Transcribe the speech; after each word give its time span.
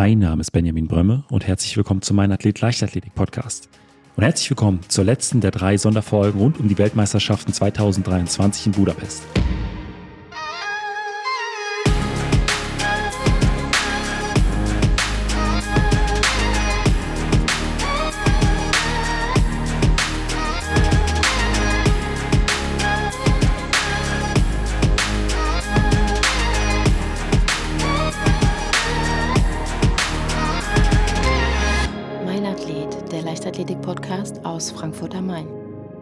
Mein 0.00 0.20
Name 0.20 0.42
ist 0.42 0.52
Benjamin 0.52 0.86
Brömme 0.86 1.24
und 1.28 1.44
herzlich 1.44 1.76
willkommen 1.76 2.02
zu 2.02 2.14
meinem 2.14 2.30
Athlet 2.30 2.60
Leichtathletik 2.60 3.16
Podcast. 3.16 3.68
Und 4.14 4.22
herzlich 4.22 4.48
willkommen 4.48 4.78
zur 4.86 5.02
letzten 5.02 5.40
der 5.40 5.50
drei 5.50 5.76
Sonderfolgen 5.76 6.40
rund 6.40 6.60
um 6.60 6.68
die 6.68 6.78
Weltmeisterschaften 6.78 7.52
2023 7.52 8.66
in 8.66 8.72
Budapest. 8.72 9.24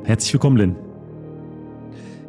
Herzlich 0.06 0.32
willkommen, 0.32 0.56
Lynn. 0.56 0.76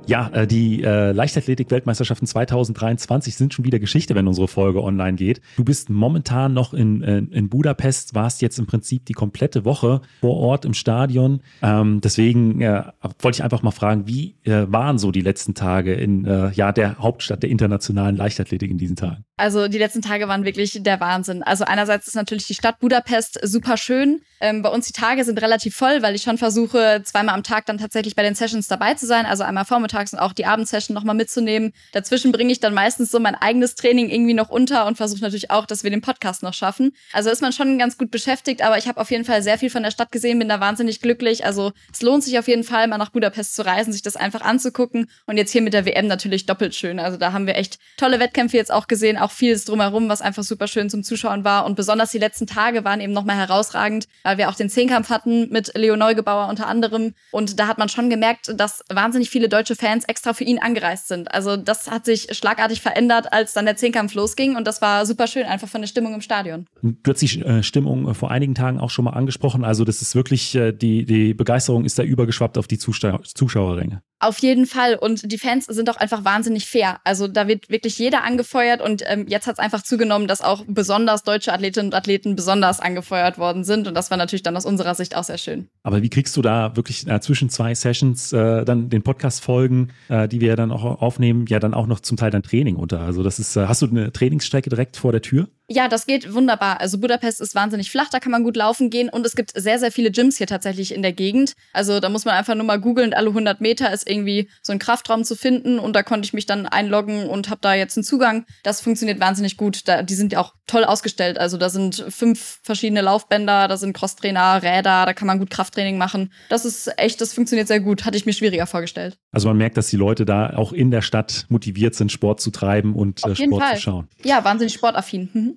Ja, 0.08 0.30
äh, 0.30 0.48
die 0.48 0.82
äh, 0.82 1.12
Leichtathletik-Weltmeisterschaften 1.12 2.26
2023 2.26 3.36
sind 3.36 3.54
schon 3.54 3.66
wieder 3.66 3.78
Geschichte, 3.78 4.16
wenn 4.16 4.28
unsere 4.28 4.48
Folge 4.48 4.82
online 4.82 5.16
geht. 5.16 5.42
Du 5.58 5.64
bist 5.64 5.92
momentan 5.92 6.56
noch 6.56 6.74
in, 6.74 7.04
äh, 7.04 7.18
in 7.20 7.50
Budapest, 7.50 8.16
warst 8.16 8.42
jetzt 8.42 8.58
im 8.58 8.66
Prinzip 8.66 9.06
die 9.06 9.14
komplette 9.14 9.64
Woche 9.64 10.02
vor 10.22 10.38
Ort 10.38 10.66
im 10.66 10.74
Stadion. 10.74 11.42
Ähm, 11.62 12.02
deswegen 12.02 12.62
wollte 12.62 13.36
ich 13.36 13.44
einfach 13.44 13.62
mal 13.62 13.70
fragen, 13.70 14.08
wie 14.08 14.38
waren 14.44 14.98
so 14.98 15.12
die 15.12 15.22
letzten 15.22 15.54
Tage 15.54 15.94
in 15.94 16.26
ja, 16.54 16.72
der 16.72 16.98
Hauptstadt 16.98 17.44
der 17.44 17.52
internationalen 17.52 18.16
Leichtathletik 18.16 18.72
in 18.72 18.78
diesen 18.78 18.96
Tagen? 18.96 19.27
Also 19.38 19.68
die 19.68 19.78
letzten 19.78 20.02
Tage 20.02 20.28
waren 20.28 20.46
wirklich 20.46 20.80
der 20.82 21.00
Wahnsinn. 21.00 21.44
Also 21.44 21.64
einerseits 21.64 22.08
ist 22.08 22.16
natürlich 22.16 22.48
die 22.48 22.56
Stadt 22.56 22.80
Budapest 22.80 23.40
super 23.44 23.78
schön. 23.78 24.22
Ähm, 24.40 24.62
bei 24.62 24.70
uns 24.70 24.88
die 24.88 24.94
Tage 24.94 25.24
sind 25.24 25.42
relativ 25.42 25.76
voll, 25.76 26.02
weil 26.02 26.16
ich 26.16 26.24
schon 26.24 26.38
versuche, 26.38 27.02
zweimal 27.04 27.36
am 27.36 27.44
Tag 27.44 27.66
dann 27.66 27.78
tatsächlich 27.78 28.16
bei 28.16 28.24
den 28.24 28.36
Sessions 28.36 28.68
dabei 28.68 28.94
zu 28.96 29.06
sein. 29.06 29.26
Also 29.26 29.44
einmal 29.44 29.66
vormittags 29.66 30.14
und 30.14 30.20
auch 30.20 30.34
die 30.34 30.46
Abendsession 30.46 30.94
nochmal 30.94 31.16
mitzunehmen. 31.16 31.74
Dazwischen 31.92 32.32
bringe 32.32 32.52
ich 32.52 32.60
dann 32.60 32.74
meistens 32.74 33.12
so 33.12 33.20
mein 33.20 33.36
eigenes 33.36 33.76
Training 33.76 34.10
irgendwie 34.10 34.34
noch 34.34 34.50
unter 34.50 34.86
und 34.86 34.98
versuche 34.98 35.22
natürlich 35.22 35.52
auch, 35.52 35.66
dass 35.66 35.84
wir 35.84 35.92
den 35.92 36.02
Podcast 36.02 36.44
noch 36.44 36.54
schaffen. 36.54 36.94
Also 37.14 37.30
ist 37.30 37.42
man 37.42 37.54
schon 37.54 37.78
ganz 37.78 37.98
gut 37.98 38.12
beschäftigt, 38.12 38.64
aber 38.64 38.78
ich 38.78 38.88
habe 38.88 39.00
auf 39.00 39.12
jeden 39.12 39.26
Fall 39.26 39.44
sehr 39.44 39.58
viel 39.58 39.70
von 39.70 39.84
der 39.84 39.92
Stadt 39.92 40.12
gesehen, 40.12 40.40
bin 40.40 40.50
da 40.50 40.60
wahnsinnig 40.60 41.02
glücklich. 41.02 41.46
Also 41.46 41.72
es 41.92 42.02
lohnt 42.02 42.24
sich 42.24 42.38
auf 42.40 42.48
jeden 42.48 42.64
Fall, 42.64 42.88
mal 42.88 42.98
nach 42.98 43.12
Budapest 43.12 43.56
zu 43.56 43.66
reisen, 43.66 43.92
sich 43.92 44.02
das 44.02 44.16
einfach 44.16 44.42
anzugucken. 44.42 45.10
Und 45.26 45.38
jetzt 45.38 45.52
hier 45.52 45.62
mit 45.62 45.74
der 45.74 45.86
WM 45.86 46.08
natürlich 46.08 46.46
doppelt 46.46 46.76
schön. 46.76 47.00
Also 47.00 47.18
da 47.18 47.34
haben 47.34 47.48
wir 47.48 47.56
echt 47.56 47.80
tolle 47.98 48.20
Wettkämpfe 48.20 48.58
jetzt 48.58 48.72
auch 48.72 48.88
gesehen, 48.88 49.18
auch 49.28 49.32
vieles 49.32 49.66
drumherum, 49.66 50.08
was 50.08 50.22
einfach 50.22 50.44
super 50.44 50.68
schön 50.68 50.90
zum 50.90 51.04
Zuschauen 51.04 51.44
war. 51.44 51.66
Und 51.66 51.76
besonders 51.76 52.12
die 52.12 52.18
letzten 52.18 52.48
Tage 52.48 52.86
waren 52.86 53.02
eben 53.02 53.12
nochmal 53.12 53.36
herausragend, 53.36 54.08
weil 54.24 54.38
wir 54.38 54.50
auch 54.50 54.56
den 54.56 54.70
Zehnkampf 54.70 55.10
hatten 55.10 55.50
mit 55.50 55.74
Leo 55.76 55.98
Neugebauer 55.98 56.48
unter 56.48 56.68
anderem. 56.68 57.14
Und 57.32 57.60
da 57.60 57.68
hat 57.68 57.78
man 57.78 57.90
schon 57.90 58.10
gemerkt, 58.10 58.54
dass 58.58 58.84
wahnsinnig 58.90 59.30
viele 59.30 59.50
deutsche 59.50 59.76
Fans 59.76 60.06
extra 60.06 60.34
für 60.34 60.46
ihn 60.46 60.60
angereist 60.60 61.10
sind. 61.10 61.30
Also 61.34 61.58
das 61.58 61.92
hat 61.92 62.06
sich 62.06 62.30
schlagartig 62.32 62.82
verändert, 62.82 63.34
als 63.34 63.54
dann 63.54 63.66
der 63.66 63.76
Zehnkampf 63.76 64.14
losging. 64.14 64.56
Und 64.56 64.66
das 64.66 64.82
war 64.82 65.06
super 65.06 65.28
schön, 65.28 65.46
einfach 65.46 65.68
von 65.68 65.82
der 65.82 65.88
Stimmung 65.88 66.14
im 66.14 66.22
Stadion. 66.22 66.66
Du 66.82 67.12
hast 67.12 67.22
die 67.22 67.42
äh, 67.42 67.64
Stimmung 67.64 68.08
äh, 68.08 68.14
vor 68.14 68.32
einigen 68.32 68.56
Tagen 68.56 68.80
auch 68.80 68.90
schon 68.90 69.04
mal 69.06 69.12
angesprochen. 69.12 69.66
Also 69.66 69.84
das 69.84 70.02
ist 70.02 70.16
wirklich, 70.16 70.56
äh, 70.56 70.72
die, 70.72 71.04
die 71.04 71.34
Begeisterung 71.34 71.84
ist 71.84 72.00
da 72.00 72.04
übergeschwappt 72.04 72.58
auf 72.58 72.68
die 72.68 72.78
Zuschauerränge. 72.78 74.02
Auf 74.20 74.40
jeden 74.40 74.66
Fall. 74.66 74.96
Und 74.96 75.32
die 75.32 75.38
Fans 75.38 75.66
sind 75.66 75.90
auch 75.90 75.98
einfach 75.98 76.26
wahnsinnig 76.26 76.66
fair. 76.66 77.00
Also 77.04 77.28
da 77.28 77.48
wird 77.48 77.70
wirklich 77.70 78.00
jeder 78.00 78.24
angefeuert 78.24 78.82
und 78.82 79.04
ähm, 79.22 79.26
jetzt 79.28 79.48
hat 79.48 79.54
es 79.54 79.60
einfach 79.60 79.82
zugenommen, 79.84 80.28
dass 80.28 80.42
auch 80.42 80.64
besonders 80.68 81.24
deutsche 81.24 81.54
Athletinnen 81.54 81.90
und 81.90 81.96
Athleten 81.96 82.36
besonders 82.36 82.80
angefeuert 82.80 83.38
worden 83.38 83.64
sind. 83.64 83.88
Und 83.88 83.94
das 83.96 84.12
war 84.12 84.18
natürlich 84.18 84.44
dann 84.44 84.56
aus 84.56 84.66
unserer 84.66 84.96
Sicht 84.96 85.16
auch 85.16 85.24
sehr 85.24 85.38
schön. 85.38 85.68
Aber 85.84 86.02
wie 86.02 86.10
kriegst 86.10 86.36
du 86.38 86.42
da 86.42 86.76
wirklich 86.76 87.08
äh, 87.08 87.20
zwischen 87.22 87.50
zwei 87.50 87.76
Sessions 87.76 88.34
äh, 88.34 88.66
dann 88.66 88.90
den 88.90 89.04
Podcast-Folgen, 89.04 89.92
äh, 90.10 90.28
die 90.28 90.42
wir 90.42 90.56
dann 90.56 90.72
auch 90.72 91.02
aufnehmen, 91.02 91.46
ja 91.48 91.60
dann 91.60 91.74
auch 91.74 91.88
noch 91.88 92.00
zum 92.00 92.18
Teil 92.18 92.32
dein 92.32 92.44
Training 92.44 92.76
unter? 92.76 93.02
Also 93.02 93.24
das 93.24 93.40
ist, 93.40 93.56
äh, 93.56 93.68
hast 93.68 93.82
du 93.82 93.88
eine 93.88 94.12
Trainingsstrecke 94.12 94.70
direkt 94.70 94.98
vor 94.98 95.12
der 95.12 95.22
Tür? 95.22 95.48
Ja, 95.70 95.90
das 95.90 96.06
geht 96.06 96.34
wunderbar. 96.34 96.80
Also 96.80 96.98
Budapest 96.98 97.42
ist 97.42 97.54
wahnsinnig 97.54 97.92
flach, 97.92 98.10
da 98.10 98.20
kann 98.20 98.32
man 98.32 98.44
gut 98.44 98.56
laufen 98.56 98.90
gehen 98.90 99.10
und 99.10 99.26
es 99.26 99.36
gibt 99.36 99.52
sehr, 99.54 99.80
sehr 99.80 99.92
viele 99.92 100.12
Gyms 100.12 100.38
hier 100.38 100.48
tatsächlich 100.48 100.94
in 100.94 101.02
der 101.02 101.12
Gegend. 101.12 101.56
Also 101.74 102.00
da 102.00 102.08
muss 102.08 102.24
man 102.24 102.36
einfach 102.36 102.56
nur 102.56 102.64
mal 102.64 102.80
googeln, 102.80 103.14
alle 103.14 103.30
100 103.30 103.60
Meter 103.60 103.92
ist 103.92 104.10
irgendwie 104.10 104.50
so 104.62 104.72
ein 104.72 104.80
Kraftraum 104.80 105.26
zu 105.26 105.36
finden 105.36 105.78
und 105.78 105.94
da 105.94 106.04
konnte 106.04 106.26
ich 106.26 106.34
mich 106.34 106.46
dann 106.46 106.68
einloggen 106.68 107.28
und 107.28 107.50
habe 107.50 107.60
da 107.62 107.74
jetzt 107.74 107.98
einen 107.98 108.06
Zugang. 108.06 108.46
Das 108.64 108.80
funktioniert 108.80 109.20
wahnsinnig 109.20 109.58
gut. 109.58 109.88
Da, 109.90 110.04
die 110.04 110.16
sind 110.16 110.32
ja 110.32 110.40
auch 110.40 110.54
toll 110.68 110.86
ausgestellt. 110.86 111.38
Also 111.38 111.58
da 111.58 111.70
sind 111.70 112.06
fünf 112.10 112.60
verschiedene 112.64 113.02
Laufbänder, 113.02 113.68
da 113.68 113.76
sind 113.76 113.94
Crosstrainer, 113.94 114.62
Räder, 114.64 115.06
da 115.06 115.14
kann 115.14 115.28
man 115.28 115.40
gut 115.40 115.50
Krafttraining 115.50 115.98
machen. 115.98 116.32
Das 116.50 116.64
ist 116.64 116.90
echt, 116.98 117.20
das 117.20 117.34
funktioniert 117.34 117.68
sehr 117.68 117.82
gut. 117.82 118.06
Hatte 118.06 118.18
ich 118.18 118.26
mir 118.26 118.34
schwieriger 118.34 118.68
vorgestellt. 118.68 119.18
Also 119.32 119.50
man 119.50 119.58
merkt, 119.58 119.76
dass 119.76 119.88
die 119.88 119.98
Leute 119.98 120.26
da 120.26 120.56
auch 120.56 120.72
in 120.72 120.92
der 120.92 121.02
Stadt 121.02 121.46
motiviert 121.50 121.96
sind, 121.96 122.12
Sport 122.12 122.40
zu 122.40 122.52
treiben 122.52 122.96
und 122.96 123.24
Auf 123.24 123.38
Sport 123.38 123.62
Fall. 123.62 123.76
zu 123.76 123.82
schauen. 123.82 124.08
Ja, 124.24 124.44
wahnsinnig 124.44 124.74
sportaffin. 124.74 125.30
Mhm. 125.34 125.57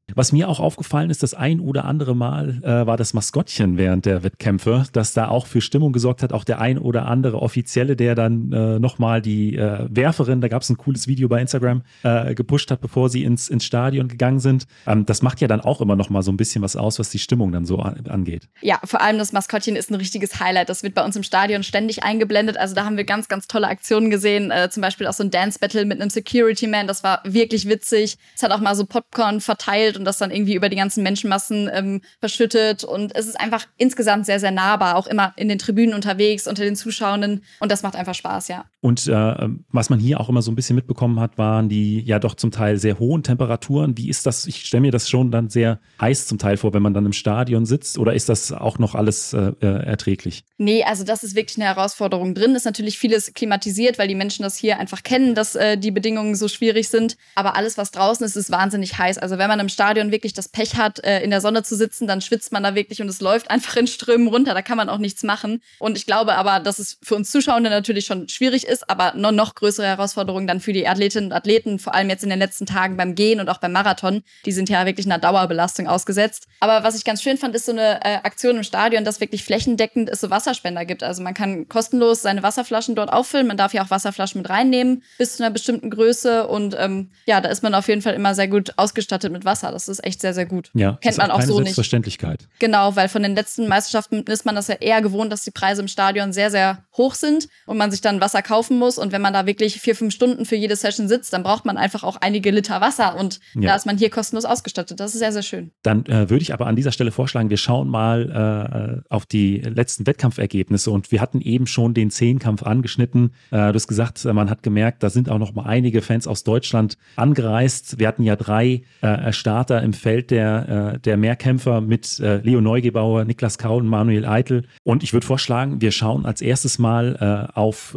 Was 0.15 0.31
mir 0.31 0.49
auch 0.49 0.59
aufgefallen 0.59 1.09
ist, 1.09 1.23
das 1.23 1.33
ein 1.33 1.59
oder 1.59 1.85
andere 1.85 2.15
Mal 2.15 2.61
äh, 2.63 2.85
war 2.85 2.97
das 2.97 3.13
Maskottchen 3.13 3.77
während 3.77 4.05
der 4.05 4.23
Wettkämpfe, 4.23 4.85
das 4.93 5.13
da 5.13 5.27
auch 5.27 5.47
für 5.47 5.61
Stimmung 5.61 5.93
gesorgt 5.93 6.23
hat. 6.23 6.33
Auch 6.33 6.43
der 6.43 6.59
ein 6.59 6.77
oder 6.77 7.05
andere 7.05 7.41
Offizielle, 7.41 7.95
der 7.95 8.15
dann 8.15 8.51
äh, 8.51 8.79
nochmal 8.79 9.21
die 9.21 9.55
äh, 9.55 9.87
Werferin, 9.89 10.41
da 10.41 10.47
gab 10.47 10.61
es 10.61 10.69
ein 10.69 10.77
cooles 10.77 11.07
Video 11.07 11.27
bei 11.27 11.41
Instagram, 11.41 11.83
äh, 12.03 12.33
gepusht 12.35 12.71
hat, 12.71 12.81
bevor 12.81 13.09
sie 13.09 13.23
ins, 13.23 13.49
ins 13.49 13.63
Stadion 13.65 14.07
gegangen 14.07 14.39
sind. 14.39 14.65
Ähm, 14.85 15.05
das 15.05 15.21
macht 15.21 15.41
ja 15.41 15.47
dann 15.47 15.61
auch 15.61 15.81
immer 15.81 15.95
nochmal 15.95 16.23
so 16.23 16.31
ein 16.31 16.37
bisschen 16.37 16.61
was 16.61 16.75
aus, 16.75 16.99
was 16.99 17.09
die 17.09 17.19
Stimmung 17.19 17.51
dann 17.51 17.65
so 17.65 17.79
an, 17.79 18.05
angeht. 18.07 18.49
Ja, 18.61 18.79
vor 18.83 19.01
allem 19.01 19.17
das 19.17 19.31
Maskottchen 19.33 19.75
ist 19.75 19.91
ein 19.91 19.95
richtiges 19.95 20.39
Highlight. 20.39 20.69
Das 20.69 20.83
wird 20.83 20.93
bei 20.93 21.03
uns 21.03 21.15
im 21.15 21.23
Stadion 21.23 21.63
ständig 21.63 22.03
eingeblendet. 22.03 22.57
Also 22.57 22.75
da 22.75 22.85
haben 22.85 22.97
wir 22.97 23.03
ganz, 23.03 23.27
ganz 23.27 23.47
tolle 23.47 23.67
Aktionen 23.67 24.09
gesehen. 24.09 24.51
Äh, 24.51 24.69
zum 24.69 24.81
Beispiel 24.81 25.07
auch 25.07 25.13
so 25.13 25.23
ein 25.23 25.31
Dance-Battle 25.31 25.85
mit 25.85 26.01
einem 26.01 26.09
Security 26.09 26.67
Man. 26.67 26.87
Das 26.87 27.03
war 27.03 27.21
wirklich 27.23 27.67
witzig. 27.67 28.17
Es 28.35 28.43
hat 28.43 28.51
auch 28.51 28.59
mal 28.59 28.75
so 28.75 28.85
Popcorn 28.85 29.41
verteilt 29.41 29.97
und 30.01 30.05
das 30.05 30.17
dann 30.17 30.31
irgendwie 30.31 30.55
über 30.55 30.69
die 30.69 30.75
ganzen 30.75 31.03
Menschenmassen 31.03 31.69
ähm, 31.71 32.01
verschüttet. 32.19 32.83
Und 32.83 33.15
es 33.15 33.27
ist 33.27 33.39
einfach 33.39 33.65
insgesamt 33.77 34.25
sehr, 34.25 34.39
sehr 34.39 34.51
nahbar, 34.51 34.95
auch 34.95 35.07
immer 35.07 35.33
in 35.37 35.47
den 35.47 35.59
Tribünen 35.59 35.93
unterwegs, 35.93 36.47
unter 36.47 36.63
den 36.63 36.75
Zuschauenden. 36.75 37.43
Und 37.59 37.71
das 37.71 37.83
macht 37.83 37.95
einfach 37.95 38.15
Spaß, 38.15 38.47
ja. 38.47 38.65
Und 38.81 39.07
äh, 39.07 39.49
was 39.71 39.91
man 39.91 39.99
hier 39.99 40.19
auch 40.19 40.27
immer 40.27 40.41
so 40.41 40.51
ein 40.51 40.55
bisschen 40.55 40.75
mitbekommen 40.75 41.19
hat, 41.19 41.37
waren 41.37 41.69
die 41.69 42.01
ja 42.01 42.17
doch 42.17 42.33
zum 42.33 42.49
Teil 42.49 42.77
sehr 42.77 42.97
hohen 42.97 43.21
Temperaturen. 43.21 43.95
Wie 43.95 44.09
ist 44.09 44.25
das? 44.25 44.47
Ich 44.47 44.65
stelle 44.65 44.81
mir 44.81 44.91
das 44.91 45.07
schon 45.07 45.29
dann 45.29 45.49
sehr 45.49 45.79
heiß 46.01 46.25
zum 46.25 46.39
Teil 46.39 46.57
vor, 46.57 46.73
wenn 46.73 46.81
man 46.81 46.95
dann 46.95 47.05
im 47.05 47.13
Stadion 47.13 47.67
sitzt. 47.67 47.99
Oder 47.99 48.15
ist 48.15 48.27
das 48.27 48.51
auch 48.51 48.79
noch 48.79 48.95
alles 48.95 49.33
äh, 49.33 49.51
äh 49.61 49.85
erträglich? 49.85 50.43
Nee, 50.57 50.83
also 50.83 51.03
das 51.03 51.23
ist 51.23 51.35
wirklich 51.35 51.57
eine 51.57 51.65
Herausforderung 51.65 52.33
drin. 52.33 52.55
Ist 52.55 52.65
natürlich 52.65 52.97
vieles 52.97 53.33
klimatisiert, 53.35 53.99
weil 53.99 54.07
die 54.07 54.15
Menschen 54.15 54.41
das 54.41 54.57
hier 54.57 54.79
einfach 54.79 55.03
kennen, 55.03 55.35
dass 55.35 55.55
äh, 55.55 55.77
die 55.77 55.91
Bedingungen 55.91 56.33
so 56.33 56.47
schwierig 56.47 56.89
sind. 56.89 57.17
Aber 57.35 57.55
alles, 57.55 57.77
was 57.77 57.91
draußen 57.91 58.25
ist, 58.25 58.35
ist 58.35 58.51
wahnsinnig 58.51 58.97
heiß. 58.97 59.19
Also 59.19 59.37
wenn 59.37 59.47
man 59.47 59.59
im 59.59 59.69
Stadion 59.69 59.90
wirklich 59.95 60.33
das 60.33 60.49
Pech 60.49 60.75
hat, 60.75 61.03
äh, 61.03 61.21
in 61.21 61.29
der 61.29 61.41
Sonne 61.41 61.63
zu 61.63 61.75
sitzen, 61.75 62.07
dann 62.07 62.21
schwitzt 62.21 62.51
man 62.51 62.63
da 62.63 62.75
wirklich 62.75 63.01
und 63.01 63.07
es 63.07 63.21
läuft 63.21 63.49
einfach 63.49 63.75
in 63.75 63.87
Strömen 63.87 64.27
runter. 64.27 64.53
Da 64.53 64.61
kann 64.61 64.77
man 64.77 64.89
auch 64.89 64.97
nichts 64.97 65.23
machen. 65.23 65.61
Und 65.79 65.97
ich 65.97 66.05
glaube 66.05 66.35
aber, 66.35 66.59
dass 66.59 66.79
es 66.79 66.97
für 67.01 67.15
uns 67.15 67.31
Zuschauende 67.31 67.69
natürlich 67.69 68.05
schon 68.05 68.29
schwierig 68.29 68.65
ist, 68.65 68.89
aber 68.89 69.13
noch, 69.15 69.31
noch 69.31 69.55
größere 69.55 69.85
Herausforderung 69.85 70.47
dann 70.47 70.59
für 70.59 70.73
die 70.73 70.87
Athletinnen 70.87 71.31
und 71.31 71.33
Athleten, 71.33 71.79
vor 71.79 71.95
allem 71.95 72.09
jetzt 72.09 72.23
in 72.23 72.29
den 72.29 72.39
letzten 72.39 72.65
Tagen 72.65 72.97
beim 72.97 73.15
Gehen 73.15 73.39
und 73.39 73.49
auch 73.49 73.59
beim 73.59 73.71
Marathon. 73.71 74.23
Die 74.45 74.51
sind 74.51 74.69
ja 74.69 74.85
wirklich 74.85 75.05
einer 75.05 75.19
Dauerbelastung 75.19 75.87
ausgesetzt. 75.87 76.47
Aber 76.59 76.83
was 76.83 76.95
ich 76.95 77.03
ganz 77.03 77.21
schön 77.21 77.37
fand, 77.37 77.55
ist 77.55 77.65
so 77.65 77.71
eine 77.71 78.03
äh, 78.03 78.15
Aktion 78.23 78.57
im 78.57 78.63
Stadion, 78.63 79.03
dass 79.03 79.19
wirklich 79.19 79.43
flächendeckend 79.43 80.09
es 80.09 80.21
so 80.21 80.29
Wasserspender 80.29 80.85
gibt. 80.85 81.03
Also 81.03 81.21
man 81.23 81.33
kann 81.33 81.67
kostenlos 81.67 82.21
seine 82.21 82.43
Wasserflaschen 82.43 82.95
dort 82.95 83.11
auffüllen. 83.11 83.47
Man 83.47 83.57
darf 83.57 83.73
ja 83.73 83.83
auch 83.83 83.89
Wasserflaschen 83.89 84.41
mit 84.41 84.49
reinnehmen 84.49 85.03
bis 85.17 85.37
zu 85.37 85.43
einer 85.43 85.51
bestimmten 85.51 85.89
Größe. 85.89 86.47
Und 86.47 86.75
ähm, 86.77 87.09
ja, 87.25 87.41
da 87.41 87.49
ist 87.49 87.63
man 87.63 87.75
auf 87.75 87.87
jeden 87.87 88.01
Fall 88.01 88.13
immer 88.13 88.35
sehr 88.35 88.47
gut 88.47 88.73
ausgestattet 88.77 89.31
mit 89.31 89.45
Wasser. 89.45 89.70
Das 89.71 89.87
ist 89.87 90.03
echt 90.03 90.21
sehr, 90.21 90.33
sehr 90.33 90.45
gut. 90.45 90.69
Ja, 90.73 90.97
kennt 91.01 91.17
man 91.17 91.31
auch, 91.31 91.39
auch 91.39 91.43
so 91.43 91.55
Selbstverständlichkeit. 91.57 92.41
nicht. 92.41 92.59
Genau, 92.59 92.95
weil 92.95 93.09
von 93.09 93.23
den 93.23 93.35
letzten 93.35 93.67
Meisterschaften 93.67 94.23
ist 94.23 94.45
man 94.45 94.55
das 94.55 94.67
ja 94.67 94.75
eher 94.75 95.01
gewohnt, 95.01 95.31
dass 95.31 95.43
die 95.43 95.51
Preise 95.51 95.81
im 95.81 95.87
Stadion 95.87 96.33
sehr, 96.33 96.51
sehr 96.51 96.83
hoch 96.95 97.15
sind 97.15 97.47
und 97.65 97.77
man 97.77 97.91
sich 97.91 98.01
dann 98.01 98.21
Wasser 98.21 98.41
kaufen 98.41 98.77
muss. 98.77 98.97
Und 98.97 99.11
wenn 99.11 99.21
man 99.21 99.33
da 99.33 99.45
wirklich 99.45 99.79
vier, 99.79 99.95
fünf 99.95 100.13
Stunden 100.13 100.45
für 100.45 100.55
jede 100.55 100.75
Session 100.75 101.07
sitzt, 101.07 101.33
dann 101.33 101.43
braucht 101.43 101.65
man 101.65 101.77
einfach 101.77 102.03
auch 102.03 102.17
einige 102.17 102.51
Liter 102.51 102.81
Wasser. 102.81 103.17
Und 103.17 103.39
ja. 103.55 103.69
da 103.69 103.75
ist 103.75 103.85
man 103.85 103.97
hier 103.97 104.09
kostenlos 104.09 104.45
ausgestattet. 104.45 104.99
Das 104.99 105.13
ist 105.13 105.19
sehr, 105.19 105.31
sehr 105.31 105.43
schön. 105.43 105.71
Dann 105.83 106.05
äh, 106.05 106.29
würde 106.29 106.41
ich 106.41 106.53
aber 106.53 106.67
an 106.67 106.75
dieser 106.75 106.91
Stelle 106.91 107.11
vorschlagen, 107.11 107.49
wir 107.49 107.57
schauen 107.57 107.87
mal 107.87 109.03
äh, 109.09 109.13
auf 109.13 109.25
die 109.25 109.57
letzten 109.57 110.05
Wettkampfergebnisse. 110.05 110.91
Und 110.91 111.11
wir 111.11 111.21
hatten 111.21 111.41
eben 111.41 111.67
schon 111.67 111.93
den 111.93 112.11
Zehnkampf 112.11 112.63
angeschnitten. 112.63 113.33
Äh, 113.51 113.57
du 113.57 113.73
hast 113.75 113.87
gesagt, 113.87 114.23
man 114.25 114.49
hat 114.49 114.63
gemerkt, 114.63 115.03
da 115.03 115.09
sind 115.09 115.29
auch 115.29 115.39
noch 115.39 115.53
mal 115.53 115.65
einige 115.65 116.01
Fans 116.01 116.27
aus 116.27 116.43
Deutschland 116.43 116.97
angereist. 117.15 117.99
Wir 117.99 118.07
hatten 118.07 118.23
ja 118.23 118.35
drei 118.35 118.83
äh, 119.01 119.31
Starter 119.31 119.60
Starter 119.61 119.83
im 119.83 119.93
Feld 119.93 120.31
der, 120.31 120.93
äh, 120.95 120.99
der 120.99 121.17
Mehrkämpfer 121.17 121.81
mit 121.81 122.19
äh, 122.19 122.37
Leo 122.37 122.61
Neugebauer, 122.61 123.25
Niklas 123.25 123.59
Kaul 123.59 123.83
und 123.83 123.89
Manuel 123.89 124.25
Eitel. 124.25 124.63
Und 124.81 125.03
ich 125.03 125.13
würde 125.13 125.27
vorschlagen, 125.27 125.81
wir 125.81 125.91
schauen 125.91 126.25
als 126.25 126.41
erstes 126.41 126.79
mal 126.79 127.49
äh, 127.53 127.59
auf 127.59 127.95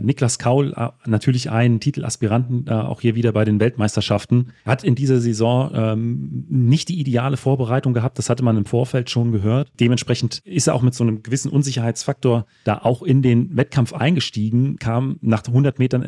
Niklas 0.00 0.38
Kaul, 0.38 0.74
natürlich 1.06 1.50
einen 1.50 1.78
Titelaspiranten, 1.78 2.68
auch 2.68 3.00
hier 3.00 3.14
wieder 3.14 3.32
bei 3.32 3.44
den 3.44 3.60
Weltmeisterschaften. 3.60 4.52
Hat 4.64 4.82
in 4.82 4.94
dieser 4.94 5.20
Saison 5.20 5.70
ähm, 5.74 6.46
nicht 6.48 6.88
die 6.88 6.98
ideale 6.98 7.36
Vorbereitung 7.36 7.92
gehabt, 7.92 8.18
das 8.18 8.30
hatte 8.30 8.42
man 8.42 8.56
im 8.56 8.64
Vorfeld 8.64 9.10
schon 9.10 9.32
gehört. 9.32 9.70
Dementsprechend 9.78 10.40
ist 10.44 10.66
er 10.66 10.74
auch 10.74 10.82
mit 10.82 10.94
so 10.94 11.04
einem 11.04 11.22
gewissen 11.22 11.50
Unsicherheitsfaktor 11.50 12.46
da 12.64 12.78
auch 12.78 13.02
in 13.02 13.22
den 13.22 13.56
Wettkampf 13.56 13.92
eingestiegen, 13.92 14.76
kam 14.76 15.18
nach 15.20 15.46
100 15.46 15.78
Metern 15.78 16.02